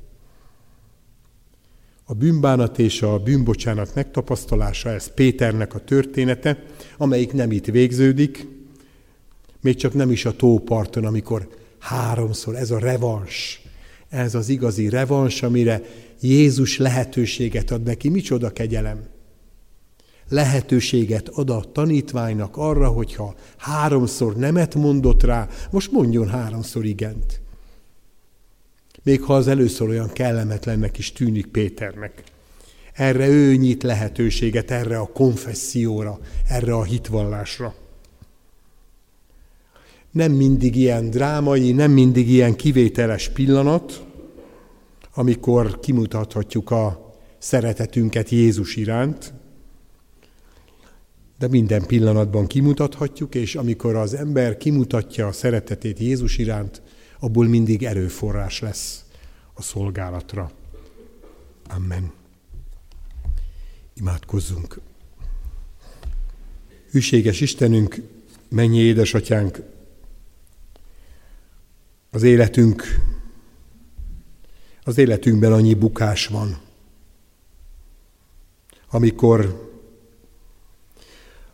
A 2.11 2.14
bűnbánat 2.14 2.79
és 2.79 3.03
a 3.03 3.18
bűnbocsánat 3.18 3.94
megtapasztalása, 3.94 4.90
ez 4.90 5.14
Péternek 5.14 5.75
a 5.75 5.79
története, 5.79 6.64
amelyik 6.97 7.33
nem 7.33 7.53
itt 7.53 7.64
végződik, 7.64 8.47
még 9.61 9.77
csak 9.77 9.94
nem 9.94 10.11
is 10.11 10.25
a 10.25 10.37
tóparton, 10.37 11.05
amikor 11.05 11.49
háromszor, 11.79 12.57
ez 12.57 12.71
a 12.71 12.79
revans, 12.79 13.62
ez 14.09 14.35
az 14.35 14.49
igazi 14.49 14.88
revans, 14.88 15.42
amire 15.42 15.83
Jézus 16.21 16.79
lehetőséget 16.79 17.71
ad 17.71 17.83
neki. 17.83 18.09
Micsoda 18.09 18.51
kegyelem! 18.51 19.05
Lehetőséget 20.29 21.29
ad 21.29 21.51
a 21.51 21.64
tanítványnak 21.73 22.57
arra, 22.57 22.88
hogyha 22.88 23.35
háromszor 23.57 24.37
nemet 24.37 24.75
mondott 24.75 25.23
rá, 25.23 25.49
most 25.71 25.92
mondjon 25.92 26.29
háromszor 26.29 26.85
igent 26.85 27.40
még 29.03 29.23
ha 29.23 29.35
az 29.35 29.49
először 29.49 29.89
olyan 29.89 30.13
kellemetlennek 30.13 30.99
is 30.99 31.13
tűnik 31.13 31.47
Péternek. 31.47 32.23
Erre 32.93 33.29
ő 33.29 33.55
nyit 33.55 33.83
lehetőséget, 33.83 34.71
erre 34.71 34.99
a 34.99 35.07
konfesszióra, 35.13 36.19
erre 36.49 36.75
a 36.75 36.83
hitvallásra. 36.83 37.75
Nem 40.11 40.33
mindig 40.33 40.77
ilyen 40.77 41.11
drámai, 41.11 41.73
nem 41.73 41.91
mindig 41.91 42.29
ilyen 42.29 42.57
kivételes 42.57 43.29
pillanat, 43.29 44.05
amikor 45.15 45.81
kimutathatjuk 45.81 46.71
a 46.71 47.15
szeretetünket 47.39 48.29
Jézus 48.29 48.77
iránt, 48.77 49.33
de 51.39 51.49
minden 51.49 51.87
pillanatban 51.87 52.47
kimutathatjuk, 52.47 53.35
és 53.35 53.55
amikor 53.55 53.97
az 53.97 54.15
ember 54.15 54.57
kimutatja 54.57 55.27
a 55.27 55.33
szeretetét 55.33 55.99
Jézus 55.99 56.39
iránt, 56.39 56.83
abból 57.18 57.46
mindig 57.46 57.85
erőforrás 57.85 58.61
lesz 58.61 59.04
a 59.54 59.62
szolgálatra. 59.62 60.50
Amen. 61.68 62.12
Imádkozzunk. 63.94 64.81
Hűséges 66.90 67.40
Istenünk, 67.40 67.96
mennyi 68.48 68.78
édesatyánk, 68.78 69.62
az 72.11 72.22
életünk, 72.22 72.83
az 74.85 74.98
életünkben 74.98 75.52
annyi 75.52 75.74
bukás 75.74 76.26
van, 76.26 76.59
amikor, 78.90 79.70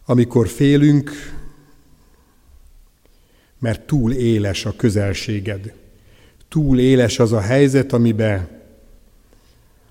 amikor 0.05 0.49
félünk, 0.49 1.11
mert 3.65 3.87
túl 3.87 4.13
éles 4.13 4.65
a 4.65 4.77
közelséged. 4.77 5.75
Túl 6.49 6.79
éles 6.79 7.19
az 7.19 7.33
a 7.33 7.41
helyzet, 7.41 7.93
amiben 7.93 8.49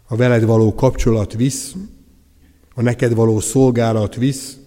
a 0.08 0.16
veled 0.16 0.44
való 0.44 0.76
kapcsolat 0.76 1.34
visz, 1.34 1.74
a 2.76 2.82
neked 2.82 3.14
való 3.14 3.40
szolgálat 3.40 4.16
visz, 4.16 4.58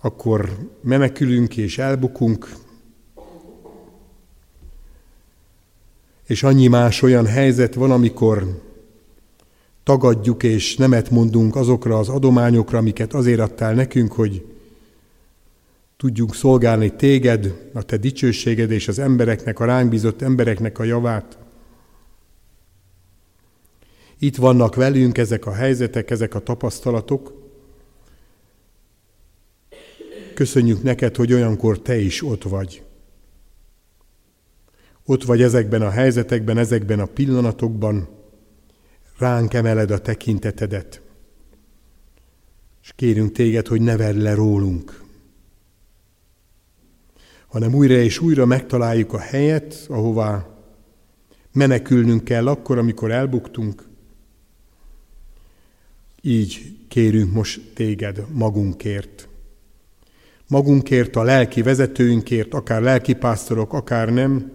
akkor 0.00 0.70
menekülünk 0.80 1.56
és 1.56 1.78
elbukunk, 1.78 2.56
és 6.26 6.42
annyi 6.42 6.66
más 6.66 7.02
olyan 7.02 7.26
helyzet 7.26 7.74
van, 7.74 7.90
amikor 7.90 8.62
tagadjuk 9.82 10.42
és 10.42 10.76
nemet 10.76 11.10
mondunk 11.10 11.56
azokra 11.56 11.98
az 11.98 12.08
adományokra, 12.08 12.78
amiket 12.78 13.14
azért 13.14 13.40
adtál 13.40 13.74
nekünk, 13.74 14.12
hogy 14.12 14.55
tudjunk 15.96 16.34
szolgálni 16.34 16.96
téged, 16.96 17.70
a 17.72 17.82
te 17.82 17.96
dicsőséged 17.96 18.70
és 18.70 18.88
az 18.88 18.98
embereknek, 18.98 19.60
a 19.60 19.64
ránk 19.64 19.90
bízott 19.90 20.22
embereknek 20.22 20.78
a 20.78 20.84
javát. 20.84 21.38
Itt 24.18 24.36
vannak 24.36 24.74
velünk 24.74 25.18
ezek 25.18 25.46
a 25.46 25.52
helyzetek, 25.52 26.10
ezek 26.10 26.34
a 26.34 26.38
tapasztalatok. 26.38 27.44
Köszönjük 30.34 30.82
neked, 30.82 31.16
hogy 31.16 31.32
olyankor 31.32 31.82
te 31.82 31.98
is 31.98 32.22
ott 32.22 32.42
vagy. 32.42 32.82
Ott 35.04 35.24
vagy 35.24 35.42
ezekben 35.42 35.82
a 35.82 35.90
helyzetekben, 35.90 36.58
ezekben 36.58 37.00
a 37.00 37.06
pillanatokban, 37.06 38.08
ránk 39.18 39.54
emeled 39.54 39.90
a 39.90 39.98
tekintetedet, 39.98 41.00
és 42.82 42.92
kérünk 42.96 43.32
téged, 43.32 43.66
hogy 43.66 43.80
ne 43.80 43.96
vedd 43.96 44.16
le 44.16 44.34
rólunk, 44.34 45.05
hanem 47.46 47.74
újra 47.74 47.94
és 47.94 48.18
újra 48.18 48.46
megtaláljuk 48.46 49.12
a 49.12 49.18
helyet, 49.18 49.86
ahová 49.88 50.46
menekülnünk 51.52 52.24
kell 52.24 52.48
akkor, 52.48 52.78
amikor 52.78 53.10
elbuktunk, 53.10 53.88
így 56.20 56.76
kérünk 56.88 57.32
most 57.32 57.60
téged 57.74 58.24
magunkért. 58.32 59.28
Magunkért, 60.48 61.16
a 61.16 61.22
lelki 61.22 61.62
vezetőinkért, 61.62 62.54
akár 62.54 62.82
lelkipásztorok, 62.82 63.72
akár 63.72 64.12
nem, 64.12 64.52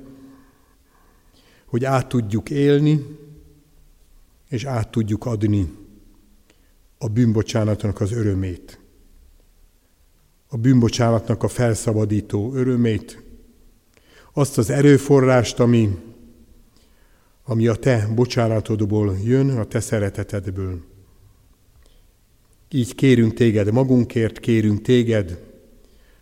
hogy 1.66 1.86
át 1.86 2.08
tudjuk 2.08 2.50
élni, 2.50 3.06
és 4.50 4.66
át 4.66 4.92
tudjuk 4.92 5.26
adni 5.26 5.72
a 6.98 7.08
bűnbocsánatnak 7.08 8.02
az 8.02 8.12
örömét. 8.12 8.81
A 10.54 10.58
bűnbocsánatnak 10.58 11.44
a 11.44 11.48
felszabadító 11.48 12.54
örömét, 12.54 13.24
azt 14.34 14.58
az 14.58 14.70
erőforrást, 14.70 15.60
ami, 15.60 15.90
ami 17.44 17.68
a 17.68 17.76
te 17.76 18.08
bocsánatodból 18.16 19.18
jön, 19.24 19.50
a 19.50 19.66
te 19.66 19.80
szeretetedből. 19.80 20.82
Így 22.70 22.96
kérünk 22.96 23.34
téged 23.34 23.72
magunkért, 23.72 24.40
kérünk 24.40 24.82
téged 24.82 25.44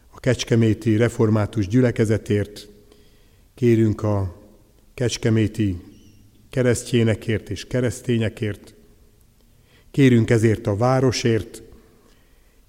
a 0.09 0.19
Kecskeméti 0.19 0.95
Református 0.95 1.67
gyülekezetért, 1.67 2.69
kérünk 3.55 4.03
a 4.03 4.41
Kecskeméti 4.93 5.81
keresztjénekért 6.49 7.49
és 7.49 7.67
keresztényekért, 7.67 8.75
kérünk 9.91 10.29
ezért 10.29 10.67
a 10.67 10.75
városért, 10.75 11.63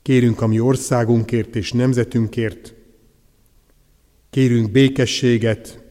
kérünk 0.02 0.40
a 0.40 0.46
mi 0.46 0.60
országunkért 0.60 1.56
és 1.56 1.72
nemzetünkért, 1.72 2.74
kérünk 4.30 4.70
békességet 4.70 5.84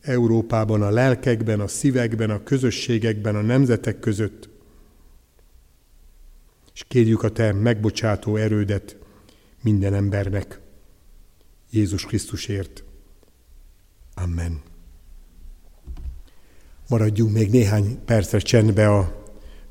Európában, 0.00 0.82
a 0.82 0.90
lelkekben, 0.90 1.60
a 1.60 1.68
szívekben, 1.68 2.30
a 2.30 2.42
közösségekben, 2.42 3.36
a 3.36 3.40
nemzetek 3.40 3.98
között, 3.98 4.48
és 6.74 6.84
kérjük 6.88 7.22
a 7.22 7.28
Te 7.28 7.52
megbocsátó 7.52 8.36
erődet 8.36 8.96
minden 9.62 9.94
embernek. 9.94 10.60
Jézus 11.70 12.04
Krisztusért. 12.04 12.84
Amen. 14.14 14.62
Maradjunk 16.88 17.32
még 17.32 17.50
néhány 17.50 18.04
percre 18.04 18.38
csendbe 18.38 18.88
a 18.88 19.24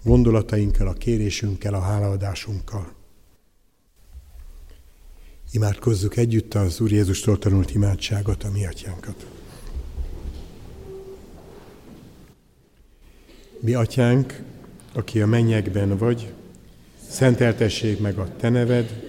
gondolatainkkal, 0.03 0.87
a 0.87 0.93
kérésünkkel, 0.93 1.73
a 1.73 1.79
hálaadásunkkal. 1.79 2.94
Imádkozzuk 5.55 6.17
együtt 6.17 6.53
az 6.53 6.79
Úr 6.79 6.91
Jézustól 6.91 7.37
tanult 7.37 7.73
imádságot, 7.73 8.43
a 8.43 8.51
mi 8.51 8.65
atyánkat. 8.65 9.25
Mi 13.59 13.73
atyánk, 13.73 14.41
aki 14.93 15.21
a 15.21 15.25
mennyekben 15.25 15.97
vagy, 15.97 16.33
szenteltessék 17.09 17.99
meg 17.99 18.17
a 18.17 18.35
te 18.37 18.49
neved, 18.49 19.01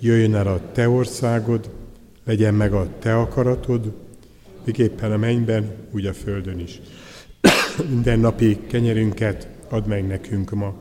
jöjjön 0.00 0.34
el 0.34 0.46
a 0.46 0.72
te 0.72 0.88
országod, 0.88 1.70
legyen 2.24 2.54
meg 2.54 2.72
a 2.72 2.88
te 2.98 3.16
akaratod, 3.16 3.92
miképpen 4.64 5.12
a 5.12 5.16
mennyben, 5.16 5.74
úgy 5.90 6.06
a 6.06 6.14
földön 6.14 6.58
is. 6.58 6.80
Minden 7.94 8.18
napi 8.18 8.58
kenyerünket 8.66 9.48
add 9.68 9.86
meg 9.86 10.06
nekünk 10.06 10.50
ma, 10.50 10.74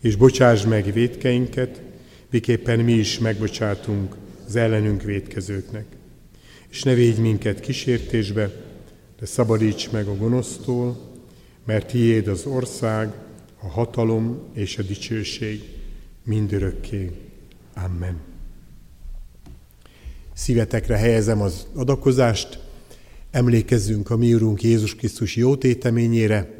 és 0.00 0.16
bocsáss 0.16 0.64
meg 0.64 0.92
védkeinket, 0.92 1.82
miképpen 2.30 2.80
mi 2.80 2.92
is 2.92 3.18
megbocsátunk 3.18 4.19
az 4.50 4.56
ellenünk 4.56 5.02
védkezőknek. 5.02 5.86
És 6.68 6.82
ne 6.82 6.94
védj 6.94 7.20
minket 7.20 7.60
kísértésbe, 7.60 8.52
de 9.18 9.26
szabadíts 9.26 9.90
meg 9.90 10.06
a 10.06 10.16
gonosztól, 10.16 11.10
mert 11.64 11.86
tiéd 11.86 12.28
az 12.28 12.46
ország, 12.46 13.12
a 13.60 13.68
hatalom 13.68 14.40
és 14.54 14.78
a 14.78 14.82
dicsőség 14.82 15.62
mindörökké. 16.24 17.10
Amen. 17.74 18.20
Szívetekre 20.32 20.96
helyezem 20.96 21.40
az 21.40 21.66
adakozást, 21.74 22.58
emlékezzünk 23.30 24.10
a 24.10 24.16
mi 24.16 24.34
Urunk 24.34 24.62
Jézus 24.62 24.94
Krisztus 24.94 25.36
jó 25.36 25.56
téteményére, 25.56 26.54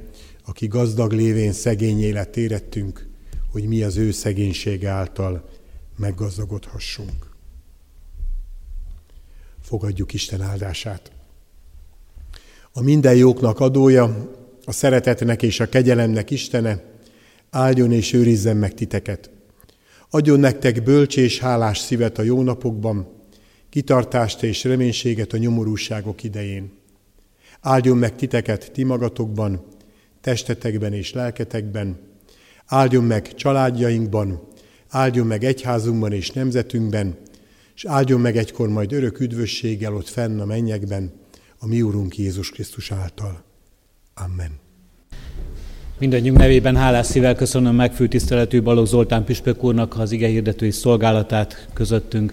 aki 0.46 0.66
gazdag 0.66 1.12
lévén 1.12 1.52
szegény 1.52 2.02
élet 2.02 2.36
érettünk, 2.36 3.08
hogy 3.52 3.64
mi 3.64 3.82
az 3.82 3.96
ő 3.96 4.10
szegénysége 4.10 4.88
által 4.88 5.48
meggazdagodhassunk. 5.96 7.29
Fogadjuk 9.70 10.12
Isten 10.12 10.40
áldását. 10.40 11.10
A 12.72 12.82
minden 12.82 13.16
jóknak 13.16 13.60
adója, 13.60 14.30
a 14.64 14.72
szeretetnek 14.72 15.42
és 15.42 15.60
a 15.60 15.68
kegyelemnek 15.68 16.30
Istene, 16.30 16.82
áldjon 17.50 17.92
és 17.92 18.12
őrizzen 18.12 18.56
meg 18.56 18.74
titeket. 18.74 19.30
Adjon 20.10 20.40
nektek 20.40 20.82
bölcs 20.82 21.16
és 21.16 21.38
hálás 21.38 21.78
szívet 21.78 22.18
a 22.18 22.22
jó 22.22 22.42
napokban, 22.42 23.08
kitartást 23.68 24.42
és 24.42 24.64
reménységet 24.64 25.32
a 25.32 25.36
nyomorúságok 25.36 26.22
idején. 26.22 26.72
Áldjon 27.60 27.96
meg 27.96 28.16
titeket 28.16 28.72
ti 28.72 28.84
magatokban, 28.84 29.64
testetekben 30.20 30.92
és 30.92 31.12
lelketekben, 31.12 31.98
áldjon 32.66 33.04
meg 33.04 33.34
családjainkban, 33.34 34.48
áldjon 34.88 35.26
meg 35.26 35.44
egyházunkban 35.44 36.12
és 36.12 36.30
nemzetünkben, 36.30 37.28
és 37.74 37.84
áldjon 37.84 38.20
meg 38.20 38.36
egykor 38.36 38.68
majd 38.68 38.92
örök 38.92 39.20
üdvösséggel 39.20 39.94
ott 39.94 40.08
fenn 40.08 40.40
a 40.40 40.44
mennyekben, 40.44 41.12
a 41.58 41.66
mi 41.66 41.82
Úrunk 41.82 42.18
Jézus 42.18 42.50
Krisztus 42.50 42.92
által. 42.92 43.42
Amen. 44.14 44.50
Mindannyiunk 45.98 46.38
nevében 46.38 46.76
hálás 46.76 47.06
szívvel 47.06 47.34
köszönöm 47.34 47.74
megfültiszteletű 47.74 48.62
Balogh 48.62 48.88
Zoltán 48.88 49.24
Püspök 49.24 49.64
úrnak 49.64 49.98
az 49.98 50.12
ige 50.12 50.28
hirdetői 50.28 50.70
szolgálatát 50.70 51.68
közöttünk. 51.72 52.32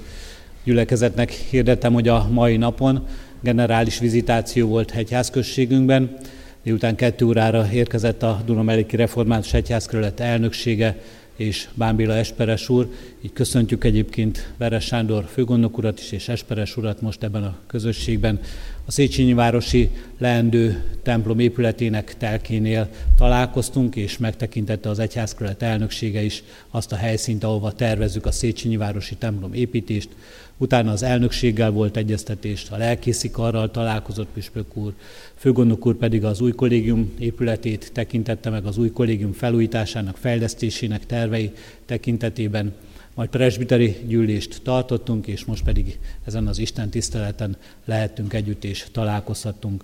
Gyülekezetnek 0.63 1.31
hirdettem, 1.31 1.93
hogy 1.93 2.07
a 2.07 2.27
mai 2.31 2.57
napon 2.57 3.05
generális 3.41 3.99
vizitáció 3.99 4.67
volt 4.67 4.91
hegyházközségünkben, 4.91 6.17
miután 6.63 6.95
kettő 6.95 7.25
órára 7.25 7.71
érkezett 7.71 8.23
a 8.23 8.41
Dunameliki 8.45 8.95
Református 8.95 9.53
Egyházkerület 9.53 10.19
elnöksége 10.19 11.01
és 11.37 11.67
Bámbila 11.73 12.13
Esperes 12.13 12.69
úr, 12.69 12.89
Így 13.21 13.33
köszöntjük 13.33 13.83
egyébként 13.83 14.53
Veres 14.57 14.85
Sándor 14.85 15.25
főgondnok 15.25 15.77
urat 15.77 15.99
is, 15.99 16.11
és 16.11 16.27
Esperes 16.27 16.77
urat 16.77 17.01
most 17.01 17.23
ebben 17.23 17.43
a 17.43 17.57
közösségben. 17.67 18.39
A 18.85 18.91
Széchenyi 18.91 19.33
városi 19.33 19.89
leendő 20.17 20.83
templom 21.03 21.39
épületének 21.39 22.17
telkénél 22.17 22.89
találkoztunk, 23.17 23.95
és 23.95 24.17
megtekintette 24.17 24.89
az 24.89 24.99
egyházkerület 24.99 25.61
elnöksége 25.61 26.21
is 26.21 26.43
azt 26.69 26.91
a 26.91 26.95
helyszínt, 26.95 27.43
ahova 27.43 27.71
tervezzük 27.71 28.25
a 28.25 28.31
Széchenyi 28.31 28.77
városi 28.77 29.15
templom 29.15 29.53
építést. 29.53 30.09
Utána 30.57 30.91
az 30.91 31.03
elnökséggel 31.03 31.71
volt 31.71 31.97
egyeztetés, 31.97 32.65
a 32.69 32.77
lelkészi 32.77 33.31
karral 33.31 33.71
találkozott 33.71 34.27
Püspök 34.33 34.75
úr, 34.75 34.93
főgondnok 35.35 35.85
úr 35.85 35.95
pedig 35.95 36.23
az 36.23 36.41
új 36.41 36.51
kollégium 36.51 37.13
épületét 37.19 37.91
tekintette 37.93 38.49
meg 38.49 38.65
az 38.65 38.77
új 38.77 38.91
kollégium 38.91 39.31
felújításának, 39.31 40.17
fejlesztésének 40.17 41.05
tervei 41.05 41.51
tekintetében 41.85 42.73
majd 43.13 43.29
presbiteri 43.29 43.97
gyűlést 44.07 44.61
tartottunk, 44.63 45.27
és 45.27 45.45
most 45.45 45.63
pedig 45.63 45.99
ezen 46.25 46.47
az 46.47 46.57
Isten 46.57 46.89
tiszteleten 46.89 47.57
lehettünk 47.85 48.33
együtt 48.33 48.63
és 48.63 48.85
találkozhattunk. 48.91 49.83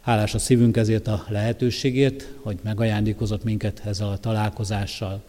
Hálás 0.00 0.34
a 0.34 0.38
szívünk 0.38 0.76
ezért 0.76 1.06
a 1.06 1.24
lehetőségért, 1.28 2.28
hogy 2.42 2.58
megajándékozott 2.62 3.44
minket 3.44 3.82
ezzel 3.84 4.08
a 4.08 4.18
találkozással. 4.18 5.22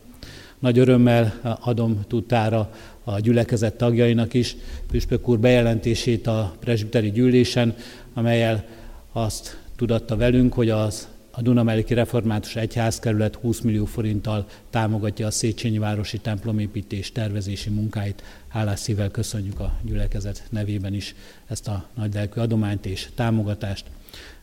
Nagy 0.60 0.78
örömmel 0.78 1.57
adom 1.62 2.01
tudtára 2.07 2.72
a 3.03 3.20
gyülekezet 3.20 3.78
tagjainak 3.78 4.34
is 4.34 4.55
Püspök 4.88 5.28
úr 5.28 5.39
bejelentését 5.39 6.28
a 6.28 6.55
presbiteri 6.60 7.12
gyűlésen, 7.12 7.76
amelyel 8.14 8.66
azt 9.12 9.62
tudatta 9.76 10.16
velünk, 10.16 10.53
hogy 10.53 10.70
az 10.70 11.07
a 11.32 11.41
Dunamelki 11.41 11.93
Református 11.93 12.55
Egyházkerület 12.55 13.36
20 13.36 13.60
millió 13.60 13.86
forinttal 13.86 14.45
támogatja 14.70 15.28
a 15.28 15.32
Széchenyi 15.32 15.78
Városi 15.78 16.18
templomépítés 16.18 17.12
tervezési 17.12 17.70
munkáit. 17.70 18.24
Hálás 18.47 18.80
szívvel 18.80 19.10
köszönjük 19.10 19.60
a 19.60 19.74
gyülekezet 19.82 20.43
nevében 20.49 20.93
is 20.93 21.16
ezt 21.47 21.68
a 21.68 21.86
nagylelkű 21.95 22.41
adományt 22.41 22.86
és 22.86 23.10
támogatást. 23.16 23.86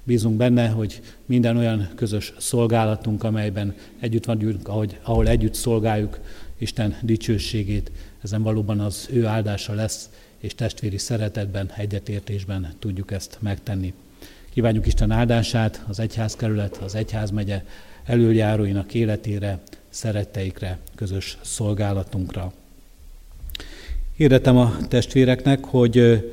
Bízunk 0.07 0.37
benne, 0.37 0.69
hogy 0.69 1.01
minden 1.25 1.57
olyan 1.57 1.89
közös 1.95 2.33
szolgálatunk, 2.39 3.25
amelyben 3.25 3.75
együtt 4.01 4.25
vagyunk, 4.25 4.69
ahogy, 4.69 4.99
ahol 5.03 5.29
együtt 5.29 5.55
szolgáljuk 5.55 6.19
Isten 6.59 6.97
dicsőségét, 7.03 7.91
ezen 8.23 8.43
valóban 8.43 8.81
az 8.81 9.09
ő 9.13 9.25
áldása 9.25 9.75
lesz, 9.75 10.11
és 10.39 10.55
testvéri 10.55 10.99
szeretetben, 10.99 11.71
egyetértésben 11.77 12.75
tudjuk 12.79 13.11
ezt 13.11 13.39
megtenni. 13.41 13.93
Kívánjuk 14.51 14.87
Isten 14.87 15.11
áldását 15.11 15.85
az 15.89 15.99
egyházkerület, 16.01 16.77
az 16.77 16.95
egyházmegye 16.95 17.65
előjáróinak 18.05 18.95
életére, 18.95 19.59
szeretteikre, 19.89 20.79
közös 20.95 21.39
szolgálatunkra. 21.41 22.53
Hirdetem 24.17 24.57
a 24.57 24.77
testvéreknek, 24.89 25.65
hogy 25.65 26.25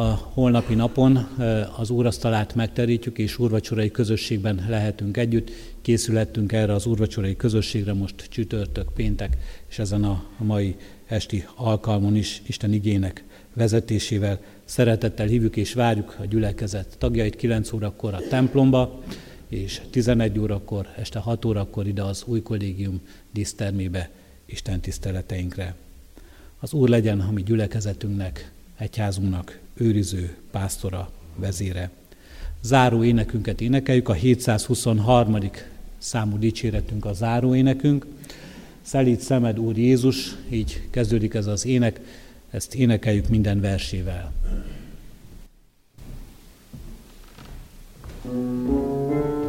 a 0.00 0.30
holnapi 0.34 0.74
napon 0.74 1.28
az 1.76 1.90
úrasztalát 1.90 2.54
megterítjük, 2.54 3.18
és 3.18 3.38
úrvacsorai 3.38 3.90
közösségben 3.90 4.64
lehetünk 4.68 5.16
együtt. 5.16 5.50
Készülettünk 5.82 6.52
erre 6.52 6.72
az 6.72 6.86
úrvacsorai 6.86 7.36
közösségre 7.36 7.92
most 7.92 8.26
csütörtök, 8.28 8.92
péntek, 8.92 9.36
és 9.68 9.78
ezen 9.78 10.04
a 10.04 10.24
mai 10.36 10.76
esti 11.06 11.44
alkalmon 11.54 12.16
is 12.16 12.42
Isten 12.46 12.72
igének 12.72 13.24
vezetésével 13.54 14.40
Szeretettel 14.64 15.26
hívjuk 15.26 15.56
és 15.56 15.72
várjuk 15.72 16.16
a 16.20 16.24
gyülekezet 16.24 16.96
tagjait 16.98 17.36
9 17.36 17.72
órakor 17.72 18.14
a 18.14 18.28
templomba, 18.28 19.02
és 19.48 19.80
11 19.90 20.38
órakor, 20.38 20.86
este 20.96 21.18
6 21.18 21.44
órakor 21.44 21.86
ide 21.86 22.02
az 22.02 22.24
új 22.26 22.42
kollégium 22.42 23.00
dísztermébe, 23.32 24.10
Isten 24.46 24.80
tiszteleteinkre. 24.80 25.74
Az 26.60 26.72
Úr 26.72 26.88
legyen 26.88 27.20
a 27.20 27.30
mi 27.30 27.42
gyülekezetünknek, 27.42 28.52
egyházunknak 28.76 29.59
őriző, 29.80 30.36
pásztora, 30.50 31.10
vezére. 31.36 31.90
Záró 32.62 33.04
énekünket 33.04 33.60
énekeljük, 33.60 34.08
a 34.08 34.12
723. 34.12 35.38
számú 35.98 36.38
dicséretünk 36.38 37.04
a 37.04 37.12
záró 37.12 37.54
énekünk. 37.54 38.06
Szelít 38.82 39.20
szemed, 39.20 39.58
Úr 39.58 39.78
Jézus, 39.78 40.36
így 40.48 40.82
kezdődik 40.90 41.34
ez 41.34 41.46
az 41.46 41.66
ének, 41.66 42.00
ezt 42.50 42.74
énekeljük 42.74 43.28
minden 43.28 43.60
versével. 43.60 44.32
thank 48.22 48.68
you 48.68 49.39